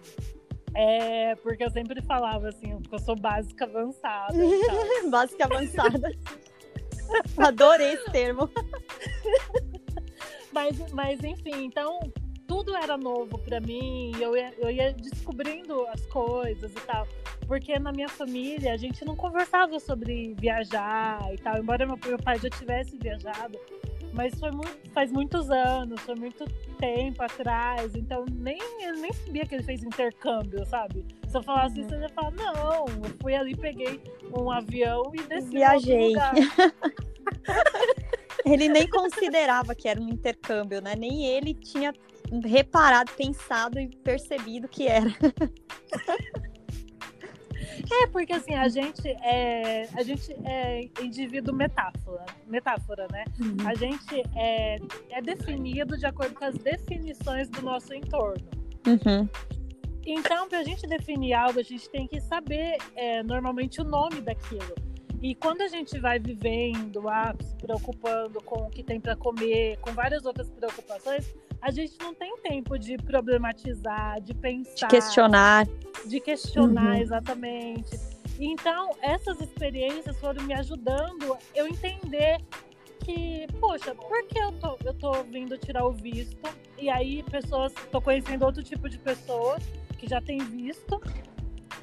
É, 0.76 1.36
porque 1.38 1.64
eu 1.64 1.72
sempre 1.72 2.02
falava 2.04 2.50
assim, 2.50 2.80
porque 2.82 2.96
eu 2.96 3.00
sou 3.00 3.16
básica 3.16 3.66
avançada. 3.66 4.34
básica 5.10 5.46
avançada. 5.46 6.12
Adorei 7.38 7.94
esse 7.94 8.12
termo. 8.12 8.50
Mas, 10.52 10.92
mas 10.92 11.24
enfim, 11.24 11.66
então 11.66 12.00
tudo 12.50 12.76
era 12.76 12.98
novo 12.98 13.38
para 13.38 13.62
mim, 13.62 14.12
eu 14.20 14.36
ia, 14.36 14.52
eu 14.58 14.72
ia 14.72 14.92
descobrindo 14.92 15.86
as 15.90 16.04
coisas 16.08 16.72
e 16.72 16.82
tal. 16.82 17.08
Porque 17.48 17.78
na 17.78 17.92
minha 17.92 18.10
família 18.10 18.74
a 18.74 18.78
gente 18.78 19.06
não 19.06 19.16
conversava 19.16 19.80
sobre 19.80 20.34
viajar 20.34 21.20
e 21.32 21.38
tal, 21.38 21.60
embora 21.60 21.86
meu, 21.86 21.98
meu 22.04 22.18
pai 22.18 22.40
já 22.40 22.50
tivesse 22.50 22.98
viajado, 22.98 23.60
mas 24.14 24.34
foi 24.40 24.50
muito, 24.50 24.92
faz 24.92 25.12
muitos 25.12 25.52
anos, 25.52 26.02
foi 26.02 26.16
muito 26.16 26.44
tempo 26.80 27.22
atrás, 27.22 27.94
então 27.96 28.26
nem, 28.32 28.58
eu 28.82 28.94
nem 28.94 29.14
sabia 29.14 29.46
que 29.46 29.54
ele 29.54 29.64
fez 29.64 29.84
intercâmbio, 29.84 30.66
sabe? 30.66 31.06
Se 31.28 31.38
eu 31.38 31.44
falasse 31.44 31.76
uhum. 31.80 31.86
isso, 31.86 31.94
ele 31.94 32.04
ia 32.04 32.10
falar, 32.10 32.32
não, 32.32 32.86
eu 32.88 33.16
fui 33.22 33.36
ali, 33.36 33.56
peguei 33.56 34.02
um 34.36 34.50
avião 34.50 35.04
e 35.14 35.22
desci 35.22 35.52
Viajei. 35.52 36.14
Ele 38.46 38.70
nem 38.70 38.88
considerava 38.88 39.76
que 39.76 39.88
era 39.88 40.00
um 40.00 40.10
intercâmbio, 40.10 40.82
né? 40.82 40.96
Nem 40.96 41.26
ele 41.26 41.54
tinha 41.54 41.94
reparado, 42.46 43.12
pensado 43.14 43.80
e 43.80 43.88
percebido 43.88 44.68
que 44.68 44.88
era. 44.88 45.10
É, 47.92 48.08
porque 48.08 48.34
assim, 48.34 48.54
a 48.54 48.68
gente 48.68 49.08
é, 49.08 49.88
a 49.96 50.04
gente 50.04 50.32
é 50.46 50.90
indivíduo 51.02 51.56
metáfora, 51.56 52.26
metáfora, 52.48 53.08
né? 53.12 53.26
Uhum. 53.40 53.68
A 53.68 53.74
gente 53.74 54.22
é, 54.36 54.78
é 55.10 55.22
definido 55.22 55.98
de 55.98 56.06
acordo 56.06 56.36
com 56.36 56.46
as 56.46 56.56
definições 56.58 57.50
do 57.50 57.62
nosso 57.62 57.94
entorno. 57.94 58.46
Uhum. 58.86 59.28
Então, 60.06 60.48
para 60.50 60.60
a 60.60 60.64
gente 60.64 60.88
definir 60.88 61.34
algo, 61.34 61.60
a 61.60 61.64
gente 61.64 61.90
tem 61.90 62.08
que 62.08 62.20
saber 62.20 62.78
é, 62.96 63.24
normalmente 63.24 63.82
o 63.82 63.84
nome 63.84 64.22
daquilo. 64.22 64.76
E 65.22 65.36
quando 65.36 65.62
a 65.62 65.68
gente 65.68 66.00
vai 66.00 66.18
vivendo, 66.18 67.08
ah, 67.10 67.36
se 67.40 67.56
preocupando 67.58 68.42
com 68.42 68.68
o 68.68 68.70
que 68.70 68.82
tem 68.82 69.00
para 69.00 69.16
comer, 69.16 69.78
com 69.80 69.92
várias 69.92 70.26
outras 70.26 70.50
preocupações, 70.50 71.36
a 71.62 71.72
gente 71.72 71.98
não 72.00 72.14
tem 72.14 72.38
tempo 72.38 72.78
de 72.78 72.98
problematizar, 72.98 74.22
de 74.22 74.34
pensar, 74.34 74.76
de 74.76 74.88
questionar, 74.88 75.68
de 76.06 76.20
questionar 76.20 76.96
uhum. 76.96 77.02
exatamente. 77.02 78.00
Então, 78.40 78.92
essas 79.02 79.40
experiências 79.42 80.18
foram 80.20 80.42
me 80.44 80.54
ajudando 80.54 81.38
eu 81.54 81.68
entender 81.68 82.38
que, 83.04 83.48
poxa, 83.60 83.94
por 83.94 84.26
que 84.28 84.40
eu 84.40 84.52
tô, 84.54 84.78
eu 84.86 84.94
tô 84.94 85.24
vindo 85.24 85.58
tirar 85.58 85.86
o 85.86 85.92
visto? 85.92 86.50
E 86.78 86.90
aí, 86.90 87.24
pessoas, 87.24 87.74
tô 87.92 88.02
conhecendo 88.02 88.46
outro 88.46 88.64
tipo 88.64 88.88
de 88.88 88.98
pessoas 88.98 89.62
que 89.98 90.08
já 90.08 90.22
tem 90.22 90.38
visto. 90.38 91.02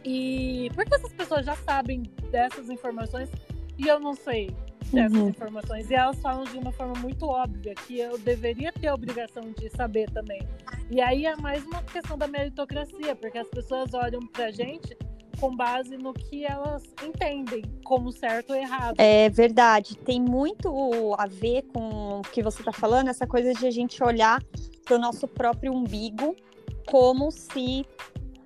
E 0.02 0.70
por 0.74 0.86
que 0.86 0.94
essas 0.94 1.12
pessoas 1.12 1.44
já 1.44 1.56
sabem 1.56 2.04
dessas 2.30 2.70
informações 2.70 3.28
e 3.76 3.86
eu 3.88 4.00
não 4.00 4.14
sei 4.14 4.54
dessas 4.92 5.18
uhum. 5.18 5.28
informações? 5.28 5.90
E 5.90 5.94
elas 5.94 6.18
falam 6.20 6.44
de 6.44 6.56
uma 6.58 6.72
forma 6.72 6.94
muito 7.00 7.26
óbvia, 7.26 7.74
que 7.74 7.98
eu 7.98 8.18
deveria 8.18 8.72
ter 8.72 8.88
a 8.88 8.94
obrigação 8.94 9.52
de 9.52 9.68
saber 9.70 10.10
também. 10.10 10.40
E 10.90 11.00
aí 11.00 11.26
é 11.26 11.36
mais 11.36 11.64
uma 11.64 11.82
questão 11.82 12.16
da 12.16 12.26
meritocracia, 12.26 13.14
porque 13.16 13.38
as 13.38 13.48
pessoas 13.48 13.92
olham 13.94 14.26
pra 14.28 14.50
gente 14.50 14.96
com 15.40 15.54
base 15.54 15.96
no 15.96 16.12
que 16.14 16.44
elas 16.44 16.82
entendem 17.04 17.62
como 17.84 18.10
certo 18.10 18.50
ou 18.50 18.56
errado. 18.56 18.96
É 18.98 19.28
verdade. 19.28 19.96
Tem 19.98 20.20
muito 20.20 21.14
a 21.18 21.26
ver 21.26 21.62
com 21.74 22.20
o 22.20 22.22
que 22.22 22.42
você 22.42 22.60
está 22.60 22.72
falando, 22.72 23.08
essa 23.08 23.26
coisa 23.26 23.52
de 23.52 23.66
a 23.66 23.70
gente 23.70 24.02
olhar 24.02 24.42
para 24.84 24.96
o 24.96 24.98
nosso 24.98 25.28
próprio 25.28 25.72
umbigo 25.72 26.34
como 26.86 27.30
se 27.30 27.84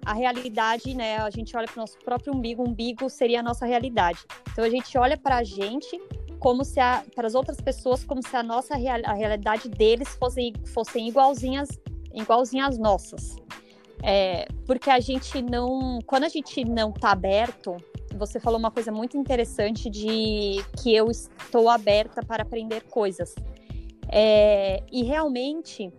a 0.04 0.14
realidade, 0.14 0.94
né? 0.94 1.18
A 1.18 1.30
gente 1.30 1.56
olha 1.56 1.66
para 1.66 1.76
o 1.76 1.80
nosso 1.80 1.98
próprio 1.98 2.34
umbigo, 2.34 2.62
o 2.62 2.68
umbigo 2.68 3.08
seria 3.10 3.40
a 3.40 3.42
nossa 3.42 3.66
realidade. 3.66 4.20
Então 4.50 4.64
a 4.64 4.70
gente 4.70 4.96
olha 4.96 5.16
para 5.16 5.36
a 5.36 5.44
gente 5.44 6.00
como 6.40 6.64
se 6.64 6.80
para 7.14 7.26
as 7.26 7.34
outras 7.34 7.60
pessoas 7.60 8.02
como 8.02 8.26
se 8.26 8.34
a 8.34 8.42
nossa 8.42 8.74
real, 8.74 9.00
a 9.04 9.12
realidade 9.12 9.68
deles 9.68 10.08
fosse, 10.16 10.52
fossem 10.74 11.06
igualzinhas 11.06 11.68
igualzinhas 12.12 12.70
às 12.70 12.78
nossas. 12.78 13.36
É, 14.02 14.48
porque 14.66 14.90
a 14.90 14.98
gente 14.98 15.42
não, 15.42 16.00
quando 16.06 16.24
a 16.24 16.28
gente 16.28 16.64
não 16.64 16.90
está 16.90 17.10
aberto, 17.12 17.76
você 18.16 18.40
falou 18.40 18.58
uma 18.58 18.70
coisa 18.70 18.90
muito 18.90 19.16
interessante 19.16 19.90
de 19.90 20.64
que 20.82 20.94
eu 20.94 21.10
estou 21.10 21.68
aberta 21.68 22.22
para 22.24 22.42
aprender 22.42 22.82
coisas. 22.84 23.34
É, 24.08 24.82
e 24.90 25.04
realmente, 25.04 25.92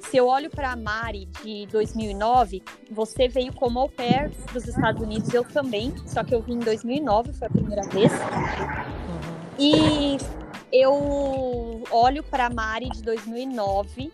se 0.00 0.16
eu 0.16 0.26
olho 0.26 0.50
para 0.50 0.72
a 0.72 0.76
Mari 0.76 1.26
de 1.42 1.66
2009, 1.66 2.62
você 2.90 3.28
veio 3.28 3.52
como 3.54 3.78
au 3.78 3.88
pair 3.88 4.30
dos 4.52 4.66
Estados 4.66 5.00
Unidos, 5.00 5.32
eu 5.32 5.44
também, 5.44 5.94
só 6.06 6.24
que 6.24 6.34
eu 6.34 6.42
vim 6.42 6.54
em 6.54 6.58
2009, 6.58 7.32
foi 7.32 7.46
a 7.46 7.50
primeira 7.50 7.82
vez. 7.88 8.12
E 9.58 10.16
eu 10.72 11.82
olho 11.90 12.22
para 12.22 12.48
Mari 12.48 12.88
de 12.90 13.02
2009 13.02 14.12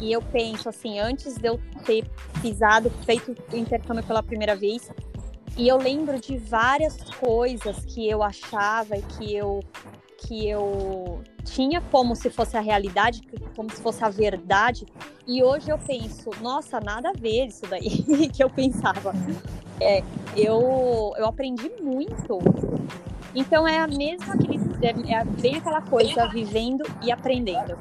e 0.00 0.10
eu 0.10 0.22
penso 0.22 0.68
assim, 0.68 0.98
antes 0.98 1.36
de 1.36 1.48
eu 1.48 1.60
ter 1.84 2.04
pisado, 2.40 2.90
feito 3.04 3.36
o 3.52 3.56
intercâmbio 3.56 4.02
pela 4.04 4.22
primeira 4.22 4.56
vez, 4.56 4.90
e 5.56 5.68
eu 5.68 5.76
lembro 5.76 6.18
de 6.20 6.36
várias 6.38 6.96
coisas 7.20 7.84
que 7.84 8.08
eu 8.08 8.22
achava 8.22 8.96
e 8.96 9.02
que 9.02 9.34
eu 9.34 9.60
que 10.18 10.48
eu 10.48 11.20
tinha 11.44 11.80
como 11.80 12.14
se 12.14 12.30
fosse 12.30 12.56
a 12.56 12.60
realidade, 12.60 13.22
como 13.56 13.68
se 13.70 13.82
fosse 13.82 14.04
a 14.04 14.08
verdade, 14.08 14.86
e 15.26 15.42
hoje 15.42 15.68
eu 15.68 15.78
penso, 15.78 16.30
nossa, 16.40 16.80
nada 16.80 17.10
a 17.10 17.12
ver 17.12 17.46
isso 17.46 17.66
daí 17.66 17.90
que 18.32 18.42
eu 18.42 18.48
pensava. 18.48 19.12
É, 19.80 20.02
eu, 20.36 21.12
eu 21.16 21.26
aprendi 21.26 21.70
muito. 21.80 22.38
Então 23.34 23.66
é 23.66 23.78
a 23.78 23.86
mesma 23.86 24.36
que 24.36 24.86
é, 24.86 25.14
é 25.14 25.24
bem 25.24 25.56
aquela 25.56 25.80
coisa, 25.82 26.28
vivendo 26.28 26.84
e 27.02 27.10
aprendendo 27.10 27.78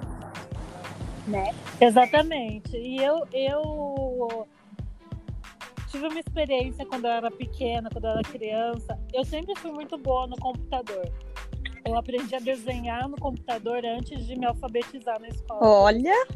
né? 1.28 1.54
Exatamente. 1.80 2.76
E 2.78 2.98
eu, 2.98 3.26
eu 3.34 4.48
tive 5.90 6.08
uma 6.08 6.20
experiência 6.20 6.86
quando 6.86 7.06
eu 7.06 7.12
era 7.12 7.32
pequena, 7.32 7.90
quando 7.90 8.06
eu 8.06 8.12
era 8.12 8.24
criança. 8.24 9.00
Eu 9.14 9.24
sempre 9.24 9.56
fui 9.56 9.72
muito 9.72 9.98
boa 9.98 10.28
no 10.28 10.38
computador. 10.38 11.10
Eu 11.86 11.98
aprendi 11.98 12.36
a 12.36 12.40
desenhar 12.40 13.08
no 13.10 13.18
computador 13.18 13.84
antes 13.86 14.26
de 14.28 14.38
me 14.38 14.46
alfabetizar 14.46 15.20
na 15.20 15.30
escola. 15.30 15.66
Olha! 15.66 16.28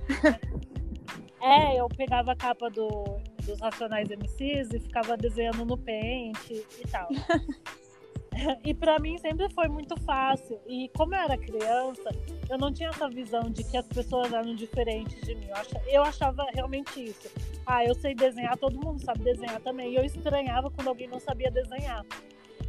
É, 1.41 1.79
eu 1.79 1.87
pegava 1.89 2.31
a 2.31 2.35
capa 2.35 2.71
do, 2.71 3.19
dos 3.43 3.59
Racionais 3.61 4.09
MCs 4.09 4.73
e 4.73 4.79
ficava 4.79 5.15
desenhando 5.15 5.63
no 5.63 5.77
Paint 5.77 6.49
e 6.49 6.87
tal. 6.89 7.07
E 8.63 8.73
para 8.73 8.99
mim 8.99 9.17
sempre 9.17 9.49
foi 9.49 9.67
muito 9.67 9.95
fácil. 10.01 10.59
E 10.67 10.89
como 10.95 11.15
eu 11.15 11.21
era 11.21 11.37
criança, 11.37 12.09
eu 12.49 12.57
não 12.57 12.71
tinha 12.71 12.89
essa 12.89 13.07
visão 13.09 13.49
de 13.49 13.63
que 13.63 13.77
as 13.77 13.87
pessoas 13.87 14.31
eram 14.33 14.55
diferentes 14.55 15.19
de 15.21 15.35
mim. 15.35 15.47
Eu 15.87 16.03
achava 16.03 16.45
realmente 16.53 17.03
isso. 17.03 17.29
Ah, 17.65 17.83
eu 17.83 17.95
sei 17.95 18.13
desenhar, 18.13 18.57
todo 18.57 18.79
mundo 18.79 19.01
sabe 19.01 19.23
desenhar 19.23 19.59
também. 19.61 19.93
E 19.93 19.95
eu 19.95 20.03
estranhava 20.03 20.69
quando 20.69 20.89
alguém 20.89 21.07
não 21.07 21.19
sabia 21.19 21.49
desenhar. 21.49 22.05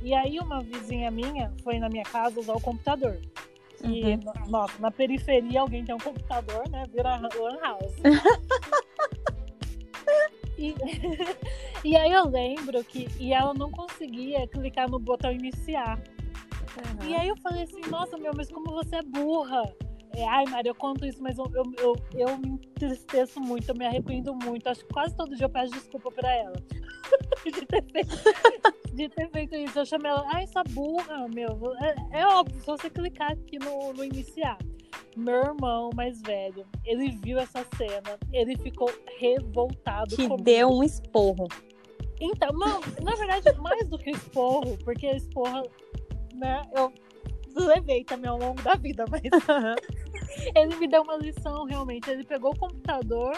E 0.03 0.15
aí 0.15 0.39
uma 0.39 0.63
vizinha 0.63 1.11
minha 1.11 1.53
foi 1.63 1.79
na 1.79 1.89
minha 1.89 2.05
casa 2.05 2.39
usar 2.39 2.55
o 2.55 2.61
computador. 2.61 3.21
E, 3.85 4.03
uhum. 4.05 4.21
nossa, 4.49 4.79
na 4.81 4.91
periferia 4.91 5.61
alguém 5.61 5.85
tem 5.85 5.95
um 5.95 5.99
computador, 5.99 6.69
né? 6.71 6.85
Vira 6.93 7.17
lan 7.17 7.59
house. 7.61 7.95
E, 10.59 10.75
e 11.85 11.97
aí 11.97 12.13
eu 12.13 12.29
lembro 12.29 12.83
que 12.85 13.09
e 13.19 13.33
ela 13.33 13.53
não 13.55 13.71
conseguia 13.71 14.47
clicar 14.49 14.89
no 14.89 14.99
botão 14.99 15.31
iniciar. 15.31 15.99
Uhum. 16.77 17.09
E 17.09 17.15
aí 17.15 17.29
eu 17.29 17.37
falei 17.37 17.63
assim, 17.63 17.81
nossa, 17.89 18.17
meu, 18.19 18.33
mas 18.35 18.51
como 18.51 18.73
você 18.73 18.97
é 18.97 19.03
burra. 19.03 19.63
É, 20.15 20.27
ai, 20.27 20.47
Maria, 20.47 20.71
eu 20.71 20.75
conto 20.75 21.05
isso, 21.05 21.23
mas 21.23 21.37
eu, 21.37 21.45
eu, 21.55 21.65
eu, 21.79 21.97
eu, 22.15 22.39
me 22.39 22.49
entristeço 22.49 23.39
muito, 23.39 23.69
eu 23.69 23.75
me 23.75 23.85
arrependo 23.85 24.35
muito. 24.35 24.67
Acho 24.67 24.81
que 24.81 24.93
quase 24.93 25.15
todo 25.15 25.37
dia 25.37 25.45
eu 25.45 25.51
peço 25.51 25.73
desculpa 25.73 26.11
pra 26.11 26.35
ela. 26.35 26.55
de, 27.45 27.67
ter 27.67 27.85
feito, 27.85 28.95
de, 28.95 29.09
ter 29.11 29.31
feito, 29.31 29.57
isso. 29.57 29.79
Eu 29.79 29.85
chamei 29.85 30.11
ela, 30.11 30.25
ai, 30.33 30.45
essa 30.45 30.63
burra, 30.71 31.29
meu. 31.29 31.51
É, 31.83 32.21
é 32.21 32.27
óbvio, 32.27 32.59
se 32.61 32.67
você 32.67 32.89
clicar 32.89 33.33
aqui 33.33 33.59
no, 33.59 33.93
no 33.93 34.05
iniciar. 34.05 34.57
Meu 35.17 35.45
irmão 35.45 35.91
mais 35.95 36.21
velho, 36.23 36.67
ele 36.85 37.11
viu 37.23 37.39
essa 37.39 37.65
cena, 37.77 38.19
ele 38.33 38.57
ficou 38.59 38.91
revoltado. 39.19 40.15
Que 40.15 40.29
comigo. 40.29 40.43
deu 40.43 40.69
um 40.69 40.83
esporro. 40.83 41.49
Então, 42.21 42.51
não, 42.53 42.81
na 43.03 43.15
verdade, 43.15 43.53
mais 43.59 43.89
do 43.89 43.99
que 43.99 44.11
esporro, 44.11 44.77
porque 44.85 45.07
esporro, 45.07 45.69
né, 46.35 46.63
eu 46.75 46.93
levei 47.55 48.05
também 48.05 48.31
ao 48.31 48.39
longo 48.39 48.61
da 48.63 48.75
vida, 48.75 49.05
mas 49.11 49.23
ele 50.55 50.77
me 50.77 50.89
deu 50.89 51.03
uma 51.03 51.17
lição 51.17 51.65
realmente. 51.65 52.11
Ele 52.11 52.25
pegou 52.25 52.53
o 52.53 52.59
computador 52.59 53.33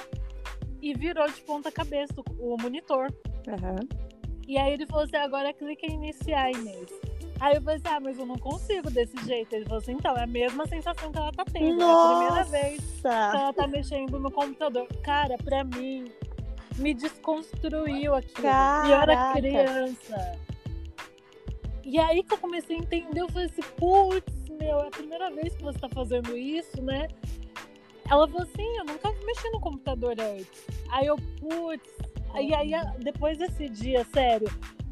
e 0.83 0.95
virou 0.95 1.27
de 1.29 1.41
ponta 1.43 1.71
cabeça 1.71 2.15
o 2.39 2.57
monitor. 2.61 3.09
Uhum. 3.47 4.09
E 4.47 4.57
aí 4.59 4.73
ele 4.73 4.87
falou 4.87 5.05
assim: 5.05 5.17
agora 5.17 5.53
clica 5.53 5.87
em 5.87 5.95
iniciar, 5.95 6.51
Inês. 6.51 6.91
Aí 7.40 7.55
eu 7.55 7.62
pensei, 7.62 7.90
ah, 7.90 8.01
mas 8.01 8.18
eu 8.18 8.27
não 8.27 8.37
consigo 8.37 8.90
desse 8.90 9.16
jeito. 9.24 9.53
Ele 9.55 9.64
falou 9.64 9.79
assim, 9.79 9.92
então, 9.92 10.16
é 10.16 10.24
a 10.24 10.27
mesma 10.27 10.66
sensação 10.66 11.12
que 11.12 11.18
ela 11.18 11.33
tá 11.33 11.44
tendo. 11.44 11.77
Nossa. 11.77 12.12
É 12.12 12.27
a 12.27 12.44
primeira 12.44 12.44
vez 12.44 13.01
que 13.01 13.07
ela 13.07 13.53
tá 13.53 13.66
mexendo 13.66 14.18
no 14.18 14.31
computador. 14.31 14.87
Cara, 15.03 15.37
pra 15.38 15.62
mim, 15.62 16.11
me 16.77 16.94
desconstruiu 16.94 18.14
aqui. 18.14 18.42
E 18.42 18.90
eu 18.90 18.96
era 18.96 19.33
criança. 19.33 20.38
E 21.85 21.98
aí 21.98 22.22
que 22.22 22.35
eu 22.35 22.38
comecei 22.38 22.77
a 22.77 22.81
entender, 22.81 23.20
eu 23.20 23.29
falei 23.29 23.46
assim, 23.46 23.62
putz, 23.77 24.48
meu, 24.51 24.81
é 24.81 24.88
a 24.88 24.90
primeira 24.90 25.31
vez 25.31 25.55
que 25.55 25.62
você 25.62 25.79
tá 25.79 25.88
fazendo 25.88 26.37
isso, 26.37 26.83
né? 26.83 27.09
Ela 28.11 28.27
falou 28.27 28.42
assim, 28.42 28.77
eu 28.79 28.85
nunca 28.85 29.11
mexi 29.24 29.48
no 29.51 29.61
computador 29.61 30.14
antes. 30.20 30.66
Aí 30.90 31.07
eu, 31.07 31.16
putz. 31.38 31.88
E 32.38 32.55
aí, 32.55 32.72
depois 32.98 33.38
desse 33.38 33.68
dia, 33.68 34.05
sério, 34.12 34.48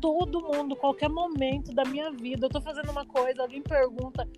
todo 0.07 0.41
mundo, 0.41 0.77
qualquer 0.77 1.09
momento 1.09 1.75
da 1.75 1.85
minha 1.85 2.13
vida, 2.13 2.47
eu 2.47 2.51
tô 2.51 2.61
fazendo 2.61 2.91
uma 2.91 3.05
coisa, 3.05 3.43
alguém 3.43 3.61
pergunta, 3.61 4.29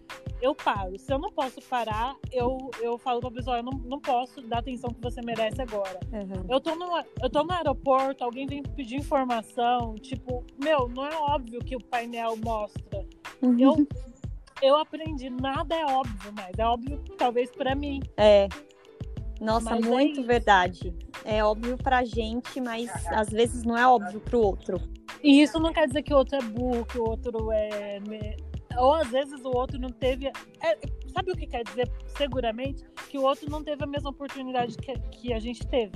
eu 0.40 0.54
paro. 0.54 0.98
Se 0.98 1.12
eu 1.12 1.18
não 1.18 1.30
posso 1.30 1.60
parar, 1.60 2.16
eu, 2.32 2.70
eu 2.80 2.96
falo 2.96 3.20
pra 3.20 3.30
pessoa, 3.30 3.58
eu 3.58 3.62
não, 3.62 3.78
não 3.84 4.00
posso 4.00 4.40
dar 4.40 4.56
a 4.56 4.60
atenção 4.60 4.90
que 4.90 5.00
você 5.02 5.20
merece 5.20 5.60
agora. 5.60 6.00
Uhum. 6.10 6.46
Eu, 6.48 6.58
tô 6.58 6.74
no, 6.74 6.86
eu 7.22 7.28
tô 7.28 7.44
no 7.44 7.52
aeroporto, 7.52 8.24
alguém 8.24 8.46
vem 8.46 8.62
pedir 8.62 8.96
informação, 8.96 9.94
tipo, 9.96 10.42
meu, 10.58 10.88
não 10.88 11.06
é 11.06 11.14
óbvio 11.14 11.60
que 11.60 11.76
o 11.76 11.84
painel 11.84 12.34
mostra. 12.42 13.04
Uhum. 13.42 13.58
Eu 13.58 13.86
eu 14.60 14.76
aprendi, 14.76 15.30
nada 15.30 15.72
é 15.72 15.84
óbvio, 15.84 16.32
mas 16.34 16.58
é 16.58 16.66
óbvio 16.66 17.00
talvez 17.16 17.48
para 17.50 17.76
mim. 17.76 18.00
É. 18.16 18.48
Nossa, 19.40 19.70
mas 19.70 19.86
é 19.86 19.88
muito 19.88 20.20
é 20.20 20.24
verdade. 20.24 20.94
É 21.24 21.44
óbvio 21.44 21.76
pra 21.76 22.04
gente, 22.04 22.60
mas 22.60 22.90
às 23.08 23.28
vezes 23.28 23.62
não 23.62 23.76
é 23.76 23.86
óbvio 23.86 24.18
pro 24.20 24.40
outro. 24.40 24.80
E 25.22 25.42
isso 25.42 25.58
não 25.58 25.72
quer 25.72 25.86
dizer 25.86 26.02
que 26.02 26.12
o 26.12 26.16
outro 26.16 26.36
é 26.36 26.42
burro, 26.42 26.84
que 26.86 26.98
o 26.98 27.04
outro 27.04 27.50
é. 27.52 27.98
Ou 28.76 28.94
às 28.94 29.08
vezes 29.08 29.44
o 29.44 29.50
outro 29.56 29.78
não 29.78 29.90
teve. 29.90 30.26
É... 30.26 30.78
Sabe 31.12 31.32
o 31.32 31.36
que 31.36 31.46
quer 31.46 31.64
dizer? 31.64 31.90
Seguramente 32.16 32.84
que 33.08 33.18
o 33.18 33.22
outro 33.22 33.50
não 33.50 33.64
teve 33.64 33.82
a 33.82 33.86
mesma 33.86 34.10
oportunidade 34.10 34.76
que, 34.76 34.92
que 35.10 35.32
a 35.32 35.40
gente 35.40 35.66
teve. 35.66 35.92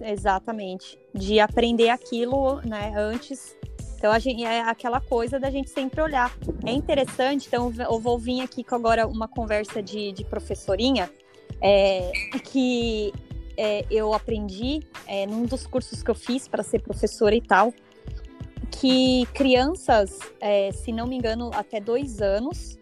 Exatamente. 0.00 0.98
De 1.14 1.40
aprender 1.40 1.88
aquilo, 1.88 2.60
né, 2.62 2.92
antes. 2.96 3.56
Então 3.96 4.12
a 4.12 4.18
gente, 4.18 4.44
é 4.44 4.60
aquela 4.60 5.00
coisa 5.00 5.40
da 5.40 5.50
gente 5.50 5.70
sempre 5.70 6.00
olhar. 6.00 6.36
É 6.64 6.72
interessante, 6.72 7.46
então 7.46 7.72
eu 7.78 7.98
vou 7.98 8.18
vir 8.18 8.42
aqui 8.42 8.62
com 8.62 8.74
agora 8.74 9.06
uma 9.06 9.26
conversa 9.26 9.82
de, 9.82 10.12
de 10.12 10.24
professorinha, 10.24 11.10
é, 11.62 12.12
que 12.44 13.12
é, 13.56 13.86
eu 13.90 14.12
aprendi 14.12 14.80
é, 15.06 15.26
num 15.26 15.44
dos 15.46 15.66
cursos 15.66 16.02
que 16.02 16.10
eu 16.10 16.14
fiz 16.14 16.46
para 16.46 16.62
ser 16.62 16.82
professora 16.82 17.34
e 17.34 17.40
tal, 17.40 17.72
que 18.70 19.26
crianças, 19.34 20.18
é, 20.40 20.70
se 20.72 20.92
não 20.92 21.06
me 21.06 21.16
engano, 21.16 21.50
até 21.54 21.80
dois 21.80 22.20
anos, 22.20 22.78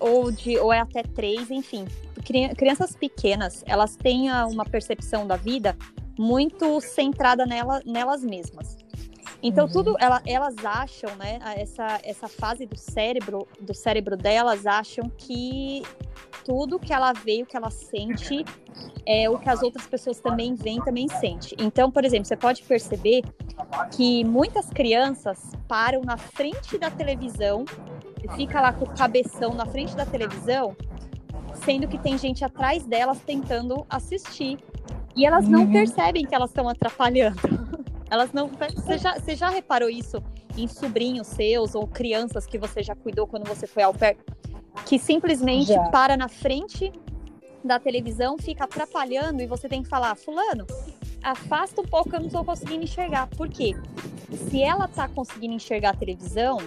ou, 0.00 0.30
de, 0.30 0.58
ou 0.58 0.72
é 0.72 0.80
até 0.80 1.02
três, 1.02 1.50
enfim, 1.50 1.86
crianças 2.56 2.94
pequenas, 2.96 3.62
elas 3.66 3.96
têm 3.96 4.30
uma 4.50 4.64
percepção 4.64 5.26
da 5.26 5.36
vida 5.36 5.76
muito 6.18 6.80
centrada 6.80 7.46
nela, 7.46 7.80
nelas 7.84 8.22
mesmas. 8.22 8.76
Então, 9.46 9.66
uhum. 9.66 9.72
tudo 9.72 9.96
ela, 10.00 10.20
elas 10.26 10.56
acham, 10.64 11.14
né? 11.14 11.38
Essa, 11.56 12.00
essa 12.02 12.26
fase 12.26 12.66
do 12.66 12.76
cérebro, 12.76 13.46
do 13.60 13.72
cérebro 13.72 14.16
delas 14.16 14.66
acham 14.66 15.08
que 15.16 15.84
tudo 16.44 16.80
que 16.80 16.92
ela 16.92 17.12
vê, 17.12 17.42
o 17.42 17.46
que 17.46 17.56
ela 17.56 17.70
sente, 17.70 18.44
é 19.06 19.30
o 19.30 19.38
que 19.38 19.48
as 19.48 19.62
outras 19.62 19.86
pessoas 19.86 20.18
também 20.18 20.56
veem, 20.56 20.80
também 20.82 21.06
sente. 21.06 21.54
Então, 21.60 21.92
por 21.92 22.04
exemplo, 22.04 22.24
você 22.24 22.36
pode 22.36 22.64
perceber 22.64 23.22
que 23.92 24.24
muitas 24.24 24.68
crianças 24.68 25.52
param 25.68 26.00
na 26.00 26.16
frente 26.16 26.76
da 26.76 26.90
televisão, 26.90 27.64
fica 28.34 28.60
lá 28.60 28.72
com 28.72 28.84
o 28.84 28.96
cabeção 28.96 29.54
na 29.54 29.64
frente 29.64 29.94
da 29.94 30.04
televisão, 30.04 30.76
sendo 31.64 31.86
que 31.86 31.98
tem 31.98 32.18
gente 32.18 32.44
atrás 32.44 32.84
delas 32.84 33.20
tentando 33.20 33.86
assistir. 33.88 34.58
E 35.14 35.24
elas 35.24 35.48
não 35.48 35.60
uhum. 35.60 35.72
percebem 35.72 36.26
que 36.26 36.34
elas 36.34 36.50
estão 36.50 36.68
atrapalhando. 36.68 37.65
Elas 38.10 38.32
não. 38.32 38.48
Você 38.48 38.98
já, 38.98 39.18
você 39.18 39.34
já 39.34 39.48
reparou 39.48 39.88
isso 39.88 40.22
em 40.56 40.66
sobrinhos 40.66 41.26
seus 41.26 41.74
ou 41.74 41.86
crianças 41.86 42.46
que 42.46 42.58
você 42.58 42.82
já 42.82 42.94
cuidou 42.94 43.26
quando 43.26 43.46
você 43.46 43.66
foi 43.66 43.82
ao 43.82 43.92
pé? 43.92 44.16
Que 44.84 44.98
simplesmente 44.98 45.72
já. 45.72 45.88
para 45.90 46.16
na 46.16 46.28
frente 46.28 46.92
da 47.64 47.78
televisão, 47.78 48.38
fica 48.38 48.64
atrapalhando 48.64 49.42
e 49.42 49.46
você 49.46 49.68
tem 49.68 49.82
que 49.82 49.88
falar, 49.88 50.14
fulano, 50.14 50.66
afasta 51.22 51.80
um 51.80 51.84
pouco 51.84 52.10
que 52.10 52.16
eu 52.16 52.20
não 52.20 52.28
estou 52.28 52.44
conseguindo 52.44 52.84
enxergar. 52.84 53.26
Por 53.26 53.48
quê? 53.48 53.74
Se 54.48 54.62
ela 54.62 54.86
tá 54.86 55.08
conseguindo 55.08 55.54
enxergar 55.54 55.90
a 55.90 55.94
televisão, 55.96 56.58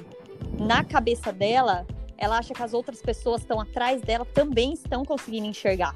na 0.59 0.83
cabeça 0.83 1.31
dela, 1.31 1.87
ela 2.17 2.37
acha 2.37 2.53
que 2.53 2.61
as 2.61 2.73
outras 2.73 3.01
pessoas 3.01 3.41
estão 3.41 3.59
atrás 3.61 4.01
dela 4.01 4.25
também 4.25 4.73
estão 4.73 5.05
conseguindo 5.05 5.47
enxergar. 5.47 5.95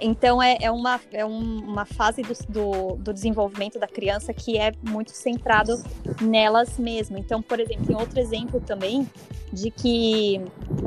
Então 0.00 0.42
é, 0.42 0.58
é, 0.60 0.70
uma, 0.70 1.00
é 1.12 1.24
um, 1.24 1.58
uma 1.58 1.84
fase 1.84 2.22
do, 2.22 2.34
do, 2.48 2.96
do, 2.96 3.12
desenvolvimento 3.12 3.78
da 3.78 3.86
criança 3.86 4.32
que 4.32 4.58
é 4.58 4.72
muito 4.82 5.10
centrado 5.12 5.74
nelas 6.20 6.78
mesmas. 6.78 7.20
Então, 7.20 7.42
por 7.42 7.60
exemplo, 7.60 7.86
tem 7.86 7.96
outro 7.96 8.18
exemplo 8.18 8.60
também 8.60 9.08
de 9.52 9.70
que 9.70 10.40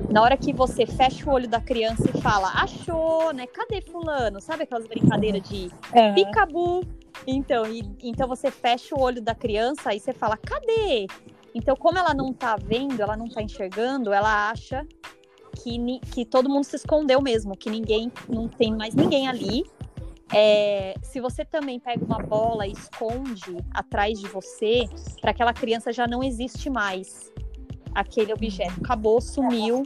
na 0.10 0.21
hora 0.21 0.38
que 0.38 0.54
você 0.54 0.86
fecha 0.86 1.30
o 1.30 1.34
olho 1.34 1.47
da 1.47 1.60
criança 1.60 2.10
e 2.13 2.21
fala, 2.21 2.49
achou, 2.56 3.34
né? 3.34 3.45
Cadê 3.47 3.82
fulano? 3.82 4.39
Sabe 4.41 4.63
aquelas 4.63 4.88
brincadeiras 4.88 5.41
de 5.41 5.69
uhum. 5.93 6.13
picabu? 6.13 6.84
Então, 7.28 7.65
e, 7.67 7.84
então 8.04 8.28
você 8.28 8.49
fecha 8.49 8.95
o 8.95 9.02
olho 9.02 9.21
da 9.21 9.36
criança 9.36 9.93
e 9.93 9.99
você 9.99 10.13
fala, 10.13 10.38
cadê? 10.38 11.08
Então, 11.56 11.76
como 11.76 11.97
ela 11.97 12.13
não 12.13 12.34
tá 12.34 12.56
vendo, 12.56 12.99
ela 13.02 13.15
não 13.15 13.30
tá 13.30 13.41
enxergando, 13.41 14.12
ela 14.12 14.49
acha 14.49 14.86
que, 15.56 16.00
que 16.12 16.26
todo 16.26 16.50
mundo 16.50 16.63
se 16.63 16.76
escondeu 16.76 17.22
mesmo, 17.22 17.56
que 17.56 17.70
ninguém, 17.70 18.12
não 18.28 18.48
tem 18.48 18.76
mais 18.76 18.94
ninguém 18.94 19.28
ali. 19.28 19.63
É, 20.34 20.96
se 21.04 21.20
você 21.20 21.46
também 21.46 21.80
pega 21.80 22.04
uma 22.04 22.20
bola 22.20 22.66
e 22.66 22.72
esconde 22.72 23.58
atrás 23.72 24.20
de 24.20 24.28
você, 24.28 24.86
para 25.22 25.32
aquela 25.32 25.54
criança 25.54 25.92
já 25.94 26.08
não 26.08 26.24
existe 26.24 26.70
mais 26.70 27.33
aquele 27.93 28.34
objeto. 28.34 28.73
Acabou, 28.84 29.19
sumiu. 29.21 29.86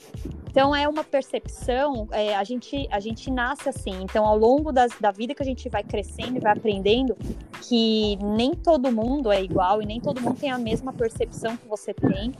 Então 0.49 0.75
é 0.75 0.87
uma 0.87 1.03
percepção, 1.03 2.07
é, 2.11 2.35
a, 2.35 2.43
gente, 2.43 2.87
a 2.89 2.99
gente 2.99 3.29
nasce 3.29 3.69
assim. 3.69 4.01
Então, 4.01 4.25
ao 4.25 4.37
longo 4.37 4.71
das, 4.71 4.91
da 4.99 5.11
vida 5.11 5.35
que 5.35 5.43
a 5.43 5.45
gente 5.45 5.69
vai 5.69 5.83
crescendo 5.83 6.37
e 6.37 6.39
vai 6.39 6.53
aprendendo, 6.53 7.15
que 7.61 8.17
nem 8.17 8.55
todo 8.55 8.91
mundo 8.91 9.31
é 9.31 9.43
igual 9.43 9.81
e 9.81 9.85
nem 9.85 10.01
todo 10.01 10.19
mundo 10.19 10.39
tem 10.39 10.49
a 10.49 10.57
mesma 10.57 10.91
percepção 10.91 11.55
que 11.55 11.67
você 11.67 11.93
tem. 11.93 12.31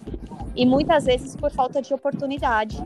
E 0.56 0.66
muitas 0.66 1.06
vezes 1.06 1.36
por 1.36 1.52
falta 1.52 1.82
de 1.82 1.94
oportunidade 1.94 2.84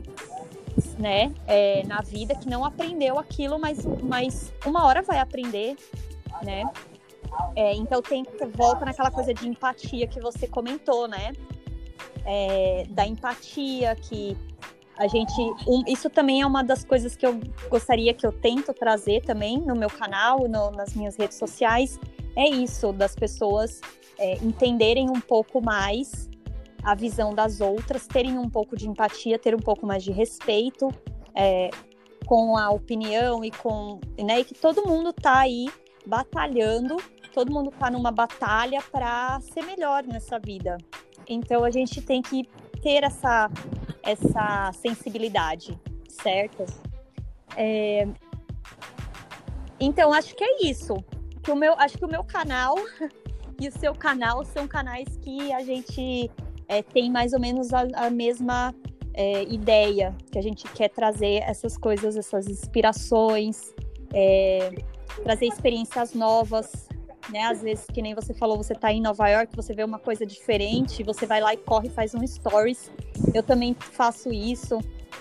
né, 0.98 1.32
é, 1.46 1.82
na 1.86 2.00
vida 2.00 2.34
que 2.34 2.48
não 2.48 2.64
aprendeu 2.64 3.18
aquilo, 3.18 3.58
mas, 3.58 3.84
mas 4.02 4.52
uma 4.66 4.84
hora 4.84 5.02
vai 5.02 5.18
aprender, 5.18 5.76
né? 6.42 6.64
É, 7.56 7.74
então 7.74 8.02
tem 8.02 8.24
volta 8.54 8.84
naquela 8.84 9.10
coisa 9.10 9.32
de 9.32 9.48
empatia 9.48 10.06
que 10.06 10.20
você 10.20 10.46
comentou, 10.46 11.08
né? 11.08 11.32
É, 12.24 12.86
da 12.90 13.06
empatia 13.06 13.96
que 13.96 14.36
a 14.98 15.08
gente, 15.08 15.32
um, 15.66 15.82
isso 15.88 16.08
também 16.08 16.42
é 16.42 16.46
uma 16.46 16.62
das 16.62 16.84
coisas 16.84 17.16
que 17.16 17.26
eu 17.26 17.40
gostaria 17.68 18.14
que 18.14 18.26
eu 18.26 18.32
tento 18.32 18.72
trazer 18.72 19.22
também 19.22 19.58
no 19.58 19.74
meu 19.74 19.88
canal, 19.88 20.46
no, 20.48 20.70
nas 20.70 20.94
minhas 20.94 21.16
redes 21.16 21.38
sociais, 21.38 21.98
é 22.36 22.48
isso 22.48 22.92
das 22.92 23.14
pessoas 23.14 23.80
é, 24.18 24.34
entenderem 24.36 25.10
um 25.10 25.20
pouco 25.20 25.60
mais 25.60 26.30
a 26.82 26.94
visão 26.94 27.34
das 27.34 27.60
outras, 27.60 28.06
terem 28.06 28.38
um 28.38 28.50
pouco 28.50 28.76
de 28.76 28.88
empatia, 28.88 29.38
ter 29.38 29.54
um 29.54 29.60
pouco 29.60 29.86
mais 29.86 30.02
de 30.02 30.12
respeito 30.12 30.88
é, 31.34 31.70
com 32.26 32.56
a 32.56 32.70
opinião 32.70 33.44
e 33.44 33.50
com. 33.50 34.00
Né, 34.18 34.40
e 34.40 34.44
que 34.44 34.54
todo 34.54 34.86
mundo 34.86 35.12
tá 35.12 35.40
aí 35.40 35.68
batalhando, 36.06 36.96
todo 37.32 37.52
mundo 37.52 37.70
tá 37.70 37.90
numa 37.90 38.10
batalha 38.10 38.80
para 38.90 39.40
ser 39.40 39.62
melhor 39.64 40.04
nessa 40.04 40.38
vida. 40.38 40.76
Então 41.28 41.64
a 41.64 41.70
gente 41.70 42.00
tem 42.00 42.20
que 42.20 42.44
ter 42.82 43.04
essa, 43.04 43.50
essa 44.02 44.72
sensibilidade, 44.72 45.78
certo? 46.08 46.64
É... 47.56 48.06
Então 49.80 50.12
acho 50.12 50.34
que 50.34 50.44
é 50.44 50.66
isso. 50.66 50.94
Que 51.42 51.50
o 51.50 51.56
meu, 51.56 51.74
acho 51.74 51.98
que 51.98 52.04
o 52.04 52.08
meu 52.08 52.22
canal 52.22 52.76
e 53.60 53.68
o 53.68 53.72
seu 53.72 53.94
canal 53.94 54.44
são 54.44 54.68
canais 54.68 55.16
que 55.18 55.52
a 55.52 55.60
gente 55.60 56.30
é, 56.68 56.82
tem 56.82 57.10
mais 57.10 57.32
ou 57.32 57.40
menos 57.40 57.72
a, 57.72 57.86
a 57.94 58.10
mesma 58.10 58.74
é, 59.14 59.42
ideia, 59.44 60.14
que 60.30 60.38
a 60.38 60.42
gente 60.42 60.64
quer 60.72 60.88
trazer 60.88 61.42
essas 61.42 61.76
coisas, 61.76 62.16
essas 62.16 62.46
inspirações, 62.48 63.74
é, 64.12 64.70
trazer 65.22 65.46
experiências 65.46 66.14
novas, 66.14 66.88
né? 67.30 67.44
Às 67.44 67.62
vezes, 67.62 67.86
que 67.92 68.02
nem 68.02 68.14
você 68.14 68.34
falou, 68.34 68.56
você 68.56 68.72
está 68.72 68.92
em 68.92 69.00
Nova 69.00 69.28
York, 69.28 69.54
você 69.54 69.74
vê 69.74 69.84
uma 69.84 69.98
coisa 69.98 70.26
diferente, 70.26 71.02
você 71.02 71.26
vai 71.26 71.40
lá 71.40 71.54
e 71.54 71.56
corre 71.56 71.88
faz 71.88 72.14
um 72.14 72.26
stories. 72.26 72.90
Eu 73.34 73.42
também 73.42 73.74
faço 73.74 74.32
isso 74.32 74.78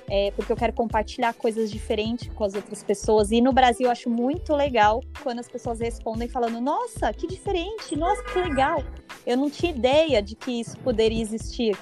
é, 0.10 0.32
porque 0.32 0.52
eu 0.52 0.58
quero 0.58 0.74
compartilhar 0.74 1.34
coisas 1.34 1.72
diferentes 1.72 2.30
com 2.34 2.44
as 2.44 2.54
outras 2.54 2.84
pessoas. 2.84 3.32
E 3.32 3.42
no 3.42 3.54
Brasil 3.54 3.86
eu 3.86 3.92
acho 3.92 4.10
muito 4.10 4.54
legal 4.54 5.02
quando 5.24 5.40
as 5.40 5.48
pessoas 5.48 5.80
respondem 5.80 6.28
falando: 6.28 6.60
Nossa, 6.60 7.14
que 7.14 7.28
diferente, 7.28 7.96
nossa, 7.96 8.24
que 8.24 8.40
legal. 8.40 8.84
Eu 9.26 9.38
não 9.38 9.50
tinha 9.50 9.72
ideia 9.72 10.22
de 10.22 10.36
que 10.36 10.60
isso 10.60 10.78
poderia 10.80 11.22
existir. 11.22 11.78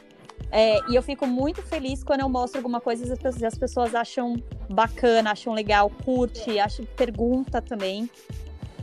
É, 0.51 0.79
e 0.89 0.95
eu 0.95 1.03
fico 1.03 1.27
muito 1.27 1.61
feliz 1.61 2.03
quando 2.03 2.21
eu 2.21 2.29
mostro 2.29 2.57
alguma 2.57 2.81
coisa 2.81 3.05
e 3.05 3.45
as 3.45 3.57
pessoas 3.57 3.93
acham 3.93 4.35
bacana, 4.69 5.31
acham 5.31 5.53
legal, 5.53 5.91
curte, 6.03 6.57
acham 6.59 6.85
pergunta 6.95 7.61
também. 7.61 8.09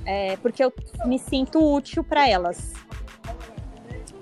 É, 0.06 0.36
porque 0.36 0.62
eu 0.62 0.72
me 1.04 1.18
sinto 1.18 1.58
útil 1.58 2.04
para 2.04 2.28
elas. 2.28 2.72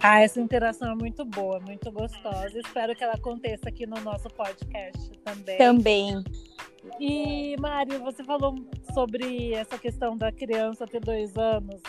Ah, 0.01 0.21
essa 0.21 0.41
interação 0.41 0.93
é 0.93 0.95
muito 0.95 1.25
boa, 1.25 1.61
muito 1.61 1.91
gostosa. 1.91 2.59
Espero 2.59 2.95
que 2.95 3.03
ela 3.03 3.15
aconteça 3.15 3.69
aqui 3.69 3.87
no 3.87 4.01
nosso 4.01 4.29
podcast 4.31 5.11
também. 5.25 5.59
Também. 5.59 6.25
E, 7.01 7.57
Mário, 7.59 8.01
você 8.01 8.23
falou 8.23 8.55
sobre 8.93 9.55
essa 9.55 9.79
questão 9.79 10.17
da 10.17 10.31
criança 10.31 10.87
ter 10.87 11.01
dois 11.01 11.37
anos, 11.37 11.81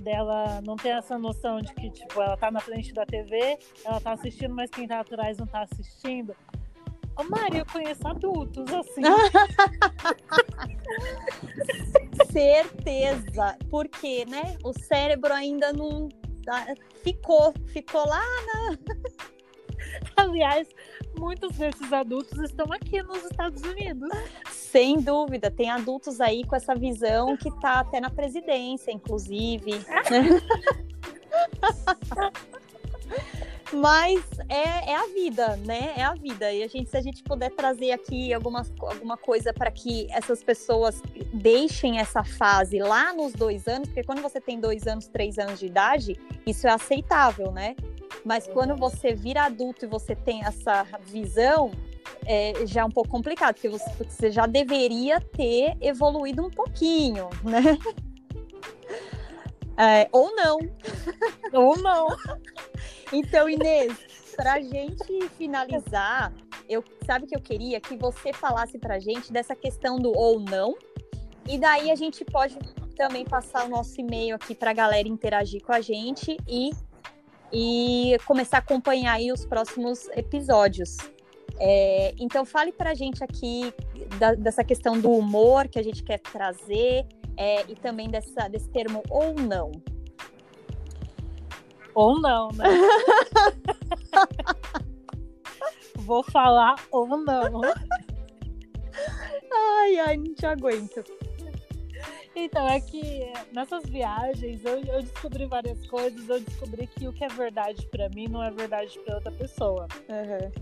dela 0.00 0.60
não 0.64 0.76
ter 0.76 0.90
essa 0.90 1.18
noção 1.18 1.60
de 1.60 1.74
que, 1.74 1.90
tipo, 1.90 2.22
ela 2.22 2.36
tá 2.36 2.50
na 2.50 2.60
frente 2.60 2.92
da 2.92 3.04
TV, 3.04 3.58
ela 3.84 4.00
tá 4.00 4.12
assistindo, 4.12 4.54
mas 4.54 4.70
quem 4.70 4.86
tá 4.86 5.00
atrás 5.00 5.36
não 5.38 5.46
tá 5.46 5.62
assistindo. 5.62 6.34
Ô, 7.16 7.24
Mário, 7.24 7.58
eu 7.58 7.66
conheço 7.66 8.06
adultos 8.06 8.72
assim. 8.72 9.02
Certeza. 12.36 13.56
Porque, 13.70 14.26
né? 14.26 14.58
O 14.62 14.74
cérebro 14.74 15.32
ainda 15.32 15.72
não 15.72 16.10
ficou, 17.02 17.54
ficou 17.68 18.06
lá 18.06 18.20
na. 18.20 18.76
Aliás, 20.18 20.68
muitos 21.18 21.56
desses 21.56 21.90
adultos 21.90 22.38
estão 22.40 22.70
aqui 22.74 23.02
nos 23.02 23.24
Estados 23.24 23.62
Unidos. 23.62 24.10
Sem 24.50 25.00
dúvida, 25.00 25.50
tem 25.50 25.70
adultos 25.70 26.20
aí 26.20 26.44
com 26.44 26.54
essa 26.54 26.74
visão 26.74 27.38
que 27.38 27.50
tá 27.58 27.80
até 27.80 28.00
na 28.00 28.10
presidência, 28.10 28.92
inclusive. 28.92 29.72
Mas 33.72 34.24
é, 34.48 34.90
é, 34.90 34.96
a 34.96 35.06
vida, 35.08 35.56
né? 35.64 35.94
É 35.96 36.02
a 36.02 36.14
vida. 36.14 36.52
E 36.52 36.62
a 36.62 36.68
gente, 36.68 36.88
se 36.88 36.96
a 36.96 37.00
gente 37.00 37.22
puder 37.22 37.50
trazer 37.50 37.92
aqui 37.92 38.32
alguma, 38.32 38.64
alguma 38.80 39.16
coisa 39.16 39.52
para 39.52 39.70
que 39.70 40.06
essas 40.10 40.42
pessoas 40.42 41.02
deixem 41.32 41.98
essa 41.98 42.22
fase 42.22 42.78
lá 42.78 43.12
nos 43.12 43.32
dois 43.32 43.66
anos, 43.66 43.88
porque 43.88 44.04
quando 44.04 44.22
você 44.22 44.40
tem 44.40 44.60
dois 44.60 44.86
anos, 44.86 45.08
três 45.08 45.38
anos 45.38 45.58
de 45.58 45.66
idade, 45.66 46.16
isso 46.46 46.66
é 46.66 46.70
aceitável, 46.70 47.50
né? 47.50 47.74
Mas 48.24 48.46
quando 48.46 48.70
uhum. 48.70 48.76
você 48.76 49.14
vira 49.14 49.44
adulto 49.44 49.84
e 49.84 49.88
você 49.88 50.14
tem 50.14 50.44
essa 50.44 50.86
visão, 51.04 51.70
é 52.24 52.66
já 52.66 52.82
é 52.82 52.84
um 52.84 52.90
pouco 52.90 53.10
complicado, 53.10 53.54
porque 53.54 53.68
você, 53.68 53.90
você 54.04 54.30
já 54.30 54.46
deveria 54.46 55.20
ter 55.20 55.76
evoluído 55.80 56.44
um 56.44 56.50
pouquinho, 56.50 57.28
né? 57.42 57.78
É, 59.76 60.08
ou 60.12 60.34
não. 60.34 60.58
Ou 61.52 61.76
não. 61.78 62.08
Então, 63.12 63.48
Inês, 63.48 63.94
para 64.36 64.54
a 64.54 64.60
gente 64.60 65.28
finalizar, 65.36 66.32
eu 66.68 66.84
sabe 67.04 67.26
que 67.26 67.36
eu 67.36 67.40
queria 67.40 67.80
que 67.80 67.96
você 67.96 68.32
falasse 68.32 68.78
para 68.78 68.96
a 68.96 68.98
gente 68.98 69.32
dessa 69.32 69.54
questão 69.54 69.96
do 69.96 70.12
ou 70.12 70.40
não, 70.40 70.76
e 71.48 71.58
daí 71.58 71.90
a 71.90 71.94
gente 71.94 72.24
pode 72.24 72.58
também 72.96 73.24
passar 73.24 73.66
o 73.66 73.68
nosso 73.68 74.00
e-mail 74.00 74.34
aqui 74.34 74.54
para 74.54 74.70
a 74.70 74.74
galera 74.74 75.06
interagir 75.06 75.62
com 75.62 75.72
a 75.72 75.80
gente 75.80 76.36
e, 76.48 76.70
e 77.52 78.16
começar 78.26 78.58
a 78.58 78.60
acompanhar 78.60 79.12
aí 79.14 79.30
os 79.30 79.44
próximos 79.44 80.08
episódios. 80.08 80.96
É, 81.58 82.14
então 82.18 82.44
fale 82.44 82.72
para 82.72 82.90
a 82.90 82.94
gente 82.94 83.24
aqui 83.24 83.72
da, 84.18 84.34
dessa 84.34 84.62
questão 84.62 85.00
do 85.00 85.10
humor 85.10 85.68
que 85.68 85.78
a 85.78 85.82
gente 85.82 86.02
quer 86.02 86.18
trazer 86.18 87.06
é, 87.36 87.62
e 87.68 87.76
também 87.76 88.08
dessa, 88.08 88.48
desse 88.48 88.68
termo 88.70 89.02
ou 89.10 89.34
não. 89.34 89.70
Ou 91.94 92.20
não, 92.20 92.48
né? 92.48 92.64
Vou 95.96 96.22
falar 96.22 96.76
ou 96.90 97.16
não. 97.16 97.60
Ai, 99.52 99.98
ai, 99.98 100.16
não 100.16 100.34
te 100.34 100.46
aguento. 100.46 101.04
Então, 102.34 102.68
é 102.68 102.78
que 102.78 103.32
nessas 103.50 103.84
viagens 103.86 104.62
eu, 104.62 104.84
eu, 104.84 105.02
descobri 105.02 105.46
várias 105.46 105.86
coisas. 105.86 106.28
Eu 106.28 106.40
descobri 106.40 106.86
que 106.86 107.08
o 107.08 107.12
que 107.12 107.24
é 107.24 107.28
verdade 107.28 107.86
para 107.86 108.10
mim 108.10 108.28
não 108.28 108.42
é 108.42 108.50
verdade 108.50 108.98
para 109.00 109.14
outra 109.14 109.32
pessoa. 109.32 109.88
Uhum. 110.08 110.52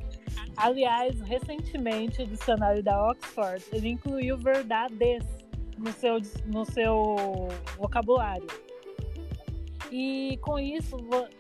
Aliás, 0.57 1.21
recentemente 1.23 2.23
o 2.23 2.27
dicionário 2.27 2.81
da 2.81 3.11
Oxford 3.11 3.65
ele 3.73 3.89
incluiu 3.89 4.39
verdades 4.39 5.27
no 5.79 5.93
seu, 5.93 6.21
no 6.47 6.65
seu 6.65 7.17
vocabulário. 7.77 8.47
E 9.91 10.39
com 10.39 10.59
isso, 10.59 10.97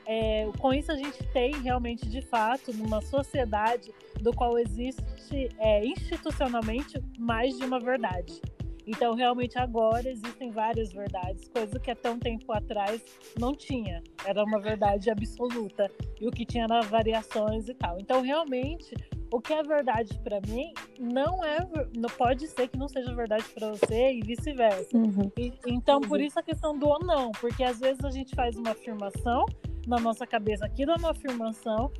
é, 0.06 0.48
com 0.58 0.72
isso 0.72 0.92
a 0.92 0.96
gente 0.96 1.22
tem 1.32 1.52
realmente, 1.54 2.08
de 2.08 2.20
fato, 2.20 2.72
numa 2.72 3.00
sociedade 3.00 3.92
do 4.20 4.32
qual 4.32 4.58
existe 4.58 5.48
é, 5.58 5.84
institucionalmente 5.84 7.02
mais 7.18 7.56
de 7.56 7.64
uma 7.64 7.80
verdade. 7.80 8.40
Então, 8.86 9.14
realmente, 9.14 9.58
agora 9.58 10.10
existem 10.10 10.50
várias 10.50 10.92
verdades, 10.92 11.48
coisa 11.48 11.80
que 11.80 11.90
até 11.90 12.10
um 12.10 12.18
tempo 12.18 12.52
atrás 12.52 13.02
não 13.38 13.54
tinha. 13.54 14.02
Era 14.24 14.44
uma 14.44 14.60
verdade 14.60 15.10
absoluta. 15.10 15.90
E 16.20 16.28
o 16.28 16.30
que 16.30 16.44
tinha 16.44 16.64
era 16.64 16.82
variações 16.82 17.68
e 17.68 17.74
tal. 17.74 17.98
Então, 17.98 18.20
realmente, 18.20 18.94
o 19.34 19.40
que 19.40 19.52
é 19.52 19.64
verdade 19.64 20.16
para 20.20 20.40
mim 20.42 20.72
não 20.96 21.44
é 21.44 21.58
não 21.96 22.08
pode 22.08 22.46
ser 22.46 22.68
que 22.68 22.78
não 22.78 22.86
seja 22.86 23.12
verdade 23.12 23.44
para 23.52 23.70
você 23.70 24.12
e 24.12 24.20
vice-versa. 24.20 24.96
Uhum. 24.96 25.28
então 25.66 26.00
por 26.00 26.20
isso 26.20 26.38
a 26.38 26.42
questão 26.42 26.78
do 26.78 26.86
ou 26.86 27.00
não, 27.00 27.32
porque 27.32 27.64
às 27.64 27.80
vezes 27.80 28.04
a 28.04 28.12
gente 28.12 28.32
faz 28.32 28.54
uma 28.54 28.70
afirmação 28.70 29.44
na 29.88 29.98
nossa 29.98 30.24
cabeça, 30.24 30.64
aquilo 30.64 30.92
é 30.92 30.94
uma 30.94 31.10
afirmação, 31.10 31.90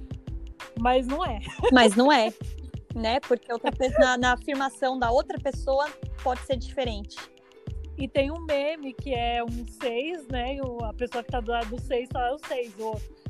mas 0.79 1.09
não 1.09 1.27
é. 1.27 1.41
Mas 1.73 1.97
não 1.97 2.13
é, 2.13 2.33
né? 2.95 3.19
Porque 3.19 3.53
outra 3.53 3.73
na, 3.99 4.17
na 4.17 4.33
afirmação 4.35 4.97
da 4.97 5.11
outra 5.11 5.37
pessoa 5.37 5.89
pode 6.23 6.41
ser 6.43 6.57
diferente. 6.57 7.17
E 7.99 8.07
tem 8.09 8.31
um 8.31 8.45
meme 8.45 8.95
que 8.95 9.13
é 9.13 9.43
um 9.43 9.67
6, 9.67 10.29
né? 10.29 10.55
E 10.55 10.61
a 10.61 10.93
pessoa 10.93 11.23
que 11.23 11.31
tá 11.31 11.41
do 11.41 11.51
lado 11.51 11.69
do 11.69 11.81
6 11.81 12.09
só 12.13 12.21
é 12.21 12.33
o 12.33 12.39
6. 12.39 12.75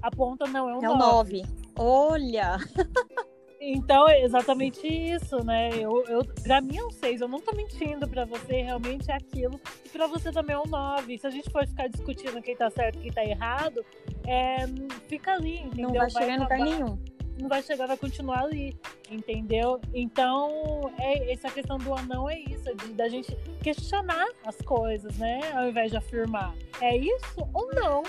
A 0.02 0.10
ponta 0.10 0.46
não 0.46 0.68
é 0.68 0.74
o 0.74 0.80
9. 0.80 0.86
É 0.86 0.90
o 0.90 0.96
9. 0.96 1.42
Olha! 1.76 2.56
Então, 3.66 4.06
é 4.06 4.22
exatamente 4.22 4.86
isso, 4.86 5.42
né? 5.42 5.70
Eu, 5.74 6.04
eu, 6.06 6.22
pra 6.42 6.60
mim 6.60 6.76
é 6.76 6.84
um 6.84 6.90
6, 6.90 7.22
eu 7.22 7.28
não 7.28 7.40
tô 7.40 7.52
mentindo 7.52 8.06
pra 8.06 8.26
você, 8.26 8.60
realmente 8.60 9.10
é 9.10 9.14
aquilo. 9.14 9.58
E 9.84 9.88
pra 9.88 10.06
você 10.06 10.30
também 10.30 10.54
é 10.54 10.58
um 10.58 10.66
9. 10.66 11.18
Se 11.18 11.26
a 11.26 11.30
gente 11.30 11.50
for 11.50 11.66
ficar 11.66 11.88
discutindo 11.88 12.42
quem 12.42 12.54
tá 12.54 12.68
certo 12.68 12.98
e 12.98 13.02
quem 13.02 13.12
tá 13.12 13.24
errado, 13.24 13.82
é, 14.26 14.66
fica 15.08 15.32
ali, 15.32 15.60
entendeu? 15.60 15.88
Não 15.88 15.94
vai, 15.94 16.10
vai 16.10 16.22
chegar 16.22 16.34
em 16.34 16.40
lugar 16.40 16.58
nenhum. 16.58 16.98
Não 17.40 17.48
vai 17.48 17.62
chegar, 17.62 17.86
vai 17.86 17.96
continuar 17.96 18.44
ali, 18.44 18.76
entendeu? 19.10 19.80
Então, 19.94 20.92
é, 20.98 21.32
essa 21.32 21.50
questão 21.50 21.78
do 21.78 21.92
anão 21.94 22.28
é 22.28 22.38
isso, 22.38 22.72
de, 22.76 22.92
da 22.92 23.08
gente 23.08 23.34
questionar 23.62 24.28
as 24.44 24.56
coisas, 24.58 25.16
né? 25.16 25.40
Ao 25.54 25.68
invés 25.68 25.90
de 25.90 25.96
afirmar. 25.96 26.54
É 26.82 26.96
isso 26.96 27.48
ou 27.52 27.74
não? 27.74 28.02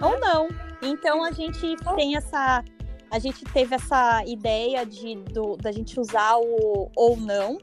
Ou 0.00 0.18
não. 0.20 0.48
Então 0.80 1.22
a 1.24 1.30
gente 1.30 1.76
tem 1.94 2.16
essa 2.16 2.64
a 3.10 3.18
gente 3.18 3.44
teve 3.44 3.74
essa 3.74 4.24
ideia 4.24 4.86
de 4.86 5.16
do, 5.16 5.56
da 5.56 5.72
gente 5.72 5.98
usar 5.98 6.36
o 6.36 6.90
ou 6.94 7.16
não, 7.16 7.58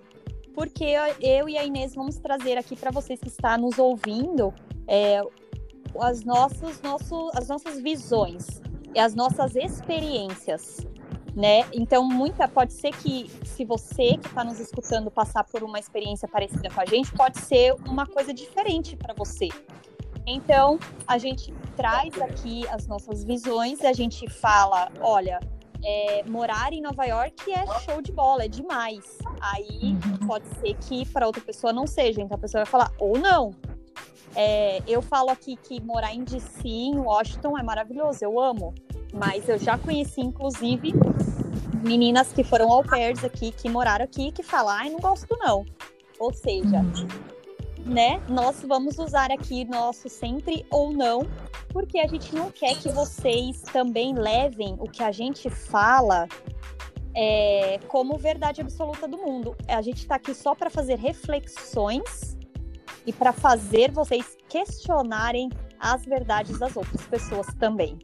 porque 0.54 0.86
eu 1.22 1.48
e 1.48 1.58
a 1.58 1.64
Inês 1.64 1.96
vamos 1.96 2.18
trazer 2.18 2.58
aqui 2.58 2.76
para 2.76 2.92
vocês 2.92 3.20
que 3.20 3.28
estão 3.28 3.58
nos 3.58 3.78
ouvindo 3.78 4.54
é, 4.88 5.22
as, 6.00 6.24
nossas, 6.24 6.82
nosso, 6.82 7.30
as 7.34 7.48
nossas 7.48 7.80
visões 7.80 8.62
e 8.94 9.00
as 9.00 9.16
nossas 9.16 9.56
experiências. 9.56 10.86
Né? 11.36 11.66
Então, 11.72 12.04
muita 12.04 12.48
pode 12.48 12.74
ser 12.74 12.92
que 12.92 13.30
se 13.46 13.64
você 13.64 14.18
que 14.18 14.28
está 14.28 14.44
nos 14.44 14.60
escutando 14.60 15.12
passar 15.12 15.44
por 15.44 15.62
uma 15.62 15.78
experiência 15.78 16.28
parecida 16.28 16.68
com 16.72 16.82
a 16.82 16.86
gente, 16.86 17.12
pode 17.12 17.40
ser 17.40 17.76
uma 17.88 18.08
coisa 18.08 18.34
diferente 18.34 18.96
para 18.96 19.14
você. 19.14 19.50
Então, 20.26 20.80
a 21.08 21.20
gente 21.20 21.54
traz 21.78 22.20
aqui 22.20 22.68
as 22.70 22.88
nossas 22.88 23.24
visões, 23.24 23.82
a 23.82 23.94
gente 23.94 24.28
fala, 24.28 24.92
olha, 25.00 25.40
é, 25.86 26.24
morar 26.28 26.74
em 26.74 26.82
Nova 26.82 27.06
York 27.06 27.54
é 27.54 27.66
show 27.82 28.02
de 28.02 28.12
bola, 28.12 28.46
é 28.46 28.48
demais. 28.48 29.20
Aí 29.40 29.96
uhum. 30.04 30.28
pode 30.28 30.48
ser 30.60 30.74
que 30.74 31.06
para 31.06 31.28
outra 31.28 31.42
pessoa 31.42 31.72
não 31.72 31.86
seja, 31.86 32.20
então 32.20 32.36
a 32.36 32.40
pessoa 32.40 32.64
vai 32.64 32.72
falar, 32.72 32.92
ou 33.00 33.18
não. 33.18 33.52
É, 34.36 34.82
eu 34.88 35.02
falo 35.04 35.30
aqui 35.30 35.56
que 35.56 35.80
morar 35.82 36.14
em 36.14 36.24
DC, 36.24 36.68
em 36.68 36.98
Washington, 36.98 37.58
é 37.58 37.64
maravilhoso, 37.64 38.26
eu 38.26 38.40
amo. 38.40 38.74
Mas 39.14 39.48
eu 39.48 39.58
já 39.58 39.78
conheci, 39.78 40.20
inclusive, 40.20 40.94
meninas 41.84 42.34
que 42.34 42.44
foram 42.44 42.72
au 42.72 42.84
pairs 42.84 43.24
aqui, 43.24 43.52
que 43.52 43.70
moraram 43.70 44.04
aqui, 44.04 44.32
que 44.32 44.44
falam, 44.44 44.74
ai, 44.74 44.90
não 44.90 45.00
gosto 45.00 45.38
não. 45.40 45.64
Ou 46.20 46.34
seja, 46.34 46.80
uhum 46.80 47.37
né? 47.88 48.22
Nós 48.30 48.62
vamos 48.64 48.98
usar 49.00 49.32
aqui 49.32 49.66
nosso 49.66 50.10
sempre 50.10 50.66
ou 50.70 50.92
não, 50.92 51.28
porque 51.70 52.00
a 52.00 52.08
gente 52.08 52.34
não 52.36 52.52
quer 52.52 52.76
que 52.78 52.90
vocês 52.90 53.62
também 53.62 54.14
levem 54.14 54.76
o 54.80 54.90
que 54.90 55.02
a 55.04 55.12
gente 55.12 55.50
fala 55.50 56.28
é, 57.16 57.80
como 57.88 58.18
verdade 58.18 58.62
absoluta 58.62 59.08
do 59.08 59.18
mundo. 59.18 59.56
A 59.68 59.82
gente 59.82 60.00
está 60.00 60.16
aqui 60.16 60.34
só 60.34 60.54
para 60.54 60.70
fazer 60.70 61.00
reflexões 61.00 62.38
e 63.06 63.14
para 63.14 63.32
fazer 63.32 63.92
vocês 63.92 64.38
questionarem 64.50 65.50
as 65.80 66.06
verdades 66.06 66.60
das 66.60 66.76
outras 66.76 67.02
pessoas 67.08 67.48
também. 67.60 67.98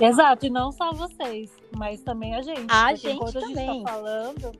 Exato, 0.00 0.46
e 0.46 0.50
não 0.50 0.72
só 0.72 0.92
vocês, 0.92 1.50
mas 1.76 2.02
também 2.02 2.34
a 2.34 2.42
gente. 2.42 2.66
A 2.68 2.94
gente 2.94 3.16
enquanto 3.16 3.40
também. 3.40 3.68
a 3.68 3.72
gente 3.72 3.84
tá 3.84 3.92
falando, 3.92 4.52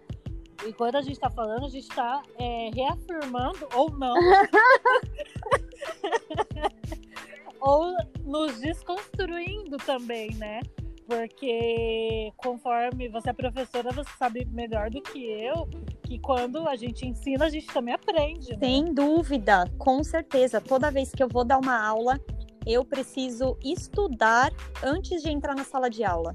e 0.67 0.73
quando 0.73 0.97
a 0.97 1.03
gente 1.03 1.15
está 1.15 1.31
falando, 1.31 1.67
a 1.67 1.69
gente 1.69 1.89
está 1.89 2.23
é, 2.39 2.71
reafirmando 2.75 3.69
ou 3.75 3.91
não. 3.91 4.15
ou 7.61 7.95
nos 8.25 8.61
desconstruindo 8.61 9.77
também, 9.79 10.35
né? 10.35 10.61
Porque 11.07 12.33
conforme 12.37 13.09
você 13.09 13.31
é 13.31 13.33
professora, 13.33 13.91
você 13.93 14.11
sabe 14.19 14.45
melhor 14.47 14.91
do 14.91 15.01
que 15.03 15.25
eu 15.25 15.69
que 16.03 16.19
quando 16.19 16.69
a 16.69 16.77
gente 16.77 17.07
ensina, 17.07 17.47
a 17.47 17.49
gente 17.49 17.67
também 17.67 17.95
aprende. 17.95 18.53
Né? 18.53 18.59
Sem 18.61 18.93
dúvida, 18.93 19.65
com 19.79 20.05
certeza. 20.05 20.61
Toda 20.61 20.91
vez 20.91 21.11
que 21.11 21.23
eu 21.23 21.29
vou 21.29 21.45
dar 21.45 21.59
uma 21.59 21.79
aula, 21.79 22.21
eu 22.67 22.85
preciso 22.85 23.57
estudar 23.63 24.53
antes 24.83 25.23
de 25.23 25.31
entrar 25.31 25.55
na 25.55 25.65
sala 25.65 25.91
de 25.91 26.05
aula. 26.05 26.35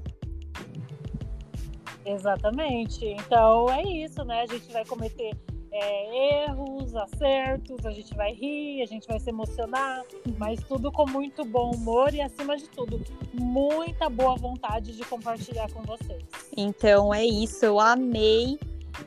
Exatamente. 2.04 3.04
Então 3.04 3.70
é 3.70 3.82
isso, 3.82 4.24
né? 4.24 4.42
A 4.42 4.46
gente 4.46 4.72
vai 4.72 4.84
cometer 4.84 5.36
é, 5.72 6.44
erros, 6.44 6.94
acertos, 6.96 7.86
a 7.86 7.90
gente 7.90 8.14
vai 8.14 8.32
rir, 8.32 8.82
a 8.82 8.86
gente 8.86 9.06
vai 9.06 9.20
se 9.20 9.30
emocionar, 9.30 10.02
mas 10.36 10.60
tudo 10.64 10.90
com 10.90 11.08
muito 11.08 11.44
bom 11.44 11.70
humor 11.72 12.12
e, 12.12 12.20
acima 12.20 12.56
de 12.56 12.68
tudo, 12.68 13.00
muita 13.32 14.08
boa 14.08 14.34
vontade 14.36 14.96
de 14.96 15.04
compartilhar 15.04 15.70
com 15.72 15.82
vocês. 15.82 16.24
Então 16.56 17.14
é 17.14 17.24
isso, 17.24 17.64
eu 17.64 17.78
amei 17.78 18.58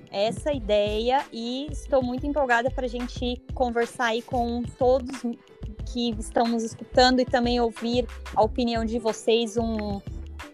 essa 0.10 0.54
ideia 0.54 1.26
e 1.32 1.68
estou 1.70 2.02
muito 2.02 2.26
empolgada 2.26 2.72
para 2.72 2.86
a 2.86 2.90
gente 2.90 3.42
conversar 3.54 4.06
aí 4.06 4.22
com 4.22 4.64
todos 4.78 5.22
que 5.92 6.12
estão 6.18 6.48
nos 6.48 6.64
escutando 6.64 7.20
e 7.20 7.26
também 7.26 7.60
ouvir 7.60 8.08
a 8.34 8.42
opinião 8.42 8.86
de 8.86 8.98
vocês, 8.98 9.58
um, 9.58 10.02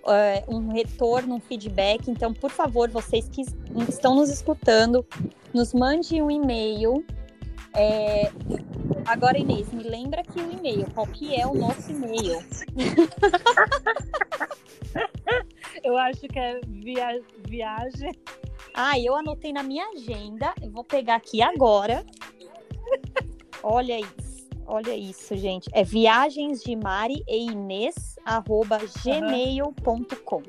uh, 0.03 0.55
um 0.55 0.71
retorno, 0.71 1.35
um 1.35 1.39
feedback. 1.39 2.09
Então, 2.09 2.33
por 2.33 2.51
favor, 2.51 2.89
vocês 2.89 3.27
que 3.29 3.41
estão 3.87 4.15
nos 4.15 4.29
escutando, 4.29 5.05
nos 5.53 5.73
mande 5.73 6.21
um 6.21 6.29
e-mail. 6.29 7.05
É... 7.75 8.31
Agora, 9.05 9.37
Inês, 9.37 9.71
me 9.71 9.83
lembra 9.83 10.21
aqui 10.21 10.39
o 10.39 10.51
e-mail. 10.51 10.87
Qual 10.93 11.07
que 11.07 11.35
é 11.35 11.45
o 11.45 11.53
nosso 11.53 11.91
e-mail? 11.91 12.43
eu 15.83 15.97
acho 15.97 16.21
que 16.21 16.39
é 16.39 16.59
via... 16.67 17.21
viagem. 17.47 18.11
Ah, 18.73 18.99
eu 18.99 19.15
anotei 19.15 19.51
na 19.51 19.63
minha 19.63 19.87
agenda. 19.89 20.53
Eu 20.61 20.71
vou 20.71 20.83
pegar 20.83 21.15
aqui 21.15 21.41
agora. 21.41 22.05
Olha 23.63 23.99
isso. 23.99 24.28
Olha 24.71 24.95
isso, 24.95 25.35
gente. 25.35 25.67
É 25.73 25.83
viagens 25.83 26.61
de 26.61 26.75
Mari 26.75 27.23
e 27.27 27.47
Inês, 27.49 28.19
arroba 28.23 28.77
gmail.com. 29.03 30.43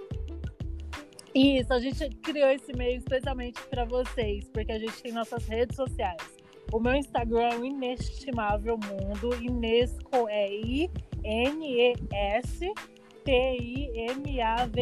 Isso, 1.35 1.73
a 1.73 1.81
gente 1.81 2.11
criou 2.17 2.51
esse 2.51 2.71
e-mail 2.71 2.99
especialmente 2.99 3.59
para 3.71 3.87
vocês, 3.87 4.47
porque 4.51 4.73
a 4.73 4.79
gente 4.79 5.03
tem 5.03 5.11
nossas 5.13 5.47
redes 5.47 5.75
sociais. 5.75 6.21
O 6.71 6.79
meu 6.79 6.95
Instagram 6.95 7.49
é 7.49 7.57
o 7.57 7.65
Inestimável 7.65 8.77
Mundo, 8.77 9.35
Inês 9.43 9.97
é 10.29 10.55
I-N-E-S 10.55 10.91
T-I-M-A-V-E-L. 13.25 14.77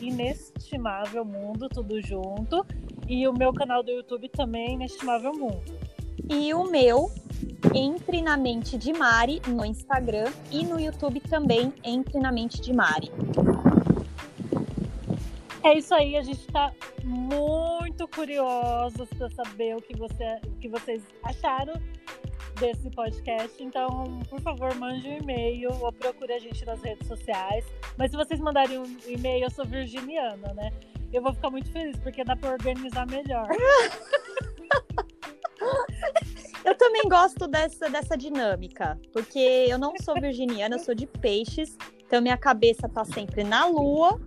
Inestimável 0.00 1.24
Mundo, 1.24 1.68
tudo 1.68 2.00
junto. 2.00 2.64
E 3.08 3.26
o 3.26 3.32
meu 3.32 3.52
canal 3.52 3.82
do 3.82 3.90
YouTube 3.90 4.28
também 4.28 4.68
é 4.68 4.72
Inestimável 4.74 5.32
Mundo. 5.32 5.64
E 6.30 6.54
o 6.54 6.64
meu 6.70 7.10
entre 7.72 8.20
na 8.20 8.36
Mente 8.36 8.76
de 8.76 8.92
Mari 8.92 9.40
no 9.46 9.64
Instagram 9.64 10.30
e 10.50 10.64
no 10.64 10.78
YouTube 10.78 11.20
também 11.20 11.72
Entre 11.82 12.18
na 12.18 12.32
Mente 12.32 12.60
de 12.60 12.72
Mari. 12.72 13.10
É 15.62 15.78
isso 15.78 15.94
aí, 15.94 16.16
a 16.16 16.22
gente 16.22 16.40
está 16.40 16.72
muito 17.02 18.06
curiosos 18.08 19.08
para 19.16 19.30
saber 19.30 19.76
o 19.76 19.80
que, 19.80 19.96
você, 19.96 20.40
o 20.46 20.58
que 20.58 20.68
vocês 20.68 21.02
acharam 21.22 21.74
desse 22.60 22.90
podcast. 22.90 23.62
Então, 23.62 24.20
por 24.28 24.40
favor, 24.40 24.74
mande 24.74 25.08
um 25.08 25.18
e-mail 25.18 25.70
ou 25.80 25.92
procure 25.92 26.34
a 26.34 26.38
gente 26.38 26.64
nas 26.66 26.82
redes 26.82 27.08
sociais. 27.08 27.64
Mas 27.96 28.10
se 28.10 28.16
vocês 28.16 28.40
mandarem 28.40 28.78
um 28.78 28.96
e-mail, 29.06 29.44
eu 29.44 29.50
sou 29.50 29.64
virginiana, 29.64 30.52
né? 30.52 30.70
Eu 31.12 31.22
vou 31.22 31.32
ficar 31.32 31.50
muito 31.50 31.70
feliz, 31.70 31.96
porque 32.00 32.24
dá 32.24 32.36
para 32.36 32.50
organizar 32.50 33.06
melhor. 33.06 33.48
Eu 36.64 36.74
também 36.76 37.02
gosto 37.08 37.46
dessa, 37.46 37.90
dessa 37.90 38.16
dinâmica, 38.16 38.98
porque 39.12 39.66
eu 39.68 39.78
não 39.78 39.92
sou 40.02 40.14
virginiana, 40.14 40.76
eu 40.76 40.78
sou 40.78 40.94
de 40.94 41.06
peixes, 41.06 41.76
então 42.06 42.22
minha 42.22 42.38
cabeça 42.38 42.88
tá 42.88 43.04
sempre 43.04 43.44
na 43.44 43.66
lua, 43.66 44.18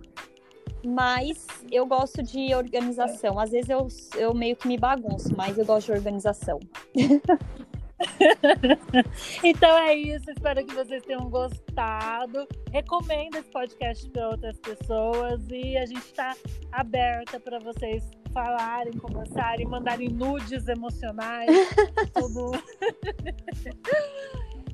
mas 0.86 1.44
eu 1.70 1.84
gosto 1.84 2.22
de 2.22 2.54
organização. 2.54 3.40
Às 3.40 3.50
vezes 3.50 3.68
eu, 3.68 3.88
eu 4.16 4.32
meio 4.32 4.54
que 4.54 4.68
me 4.68 4.78
bagunço, 4.78 5.34
mas 5.36 5.58
eu 5.58 5.66
gosto 5.66 5.86
de 5.86 5.92
organização. 5.92 6.60
então 9.42 9.76
é 9.78 9.94
isso, 9.94 10.30
espero 10.30 10.64
que 10.64 10.74
vocês 10.74 11.02
tenham 11.02 11.28
gostado. 11.28 12.46
Recomendo 12.70 13.36
esse 13.36 13.50
podcast 13.50 14.08
para 14.10 14.28
outras 14.28 14.56
pessoas 14.60 15.44
e 15.50 15.76
a 15.76 15.86
gente 15.86 16.04
está 16.04 16.36
aberta 16.70 17.40
para 17.40 17.58
vocês 17.58 18.08
falarem, 18.38 18.92
conversarem, 18.92 19.66
mandarem 19.66 20.08
nudes 20.08 20.68
emocionais, 20.68 21.50
tudo. 22.14 22.52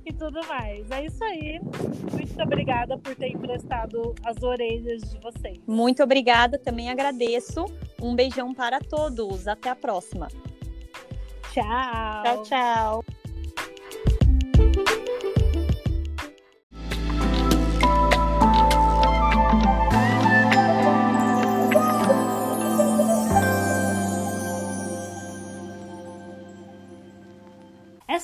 e 0.05 0.13
tudo 0.13 0.47
mais. 0.47 0.91
É 0.91 1.07
isso 1.07 1.25
aí. 1.25 1.59
Muito 2.13 2.43
obrigada 2.43 2.99
por 2.99 3.15
ter 3.17 3.29
emprestado 3.29 4.15
as 4.23 4.43
orelhas 4.43 5.01
de 5.01 5.19
vocês. 5.21 5.59
Muito 5.67 6.03
obrigada, 6.03 6.59
também 6.59 6.91
agradeço. 6.91 7.65
Um 8.03 8.15
beijão 8.15 8.53
para 8.53 8.81
todos. 8.81 9.49
Até 9.49 9.71
a 9.71 9.77
próxima. 9.77 10.29
Tchau. 11.53 12.23
Tchau, 12.23 12.43
tchau. 12.43 13.05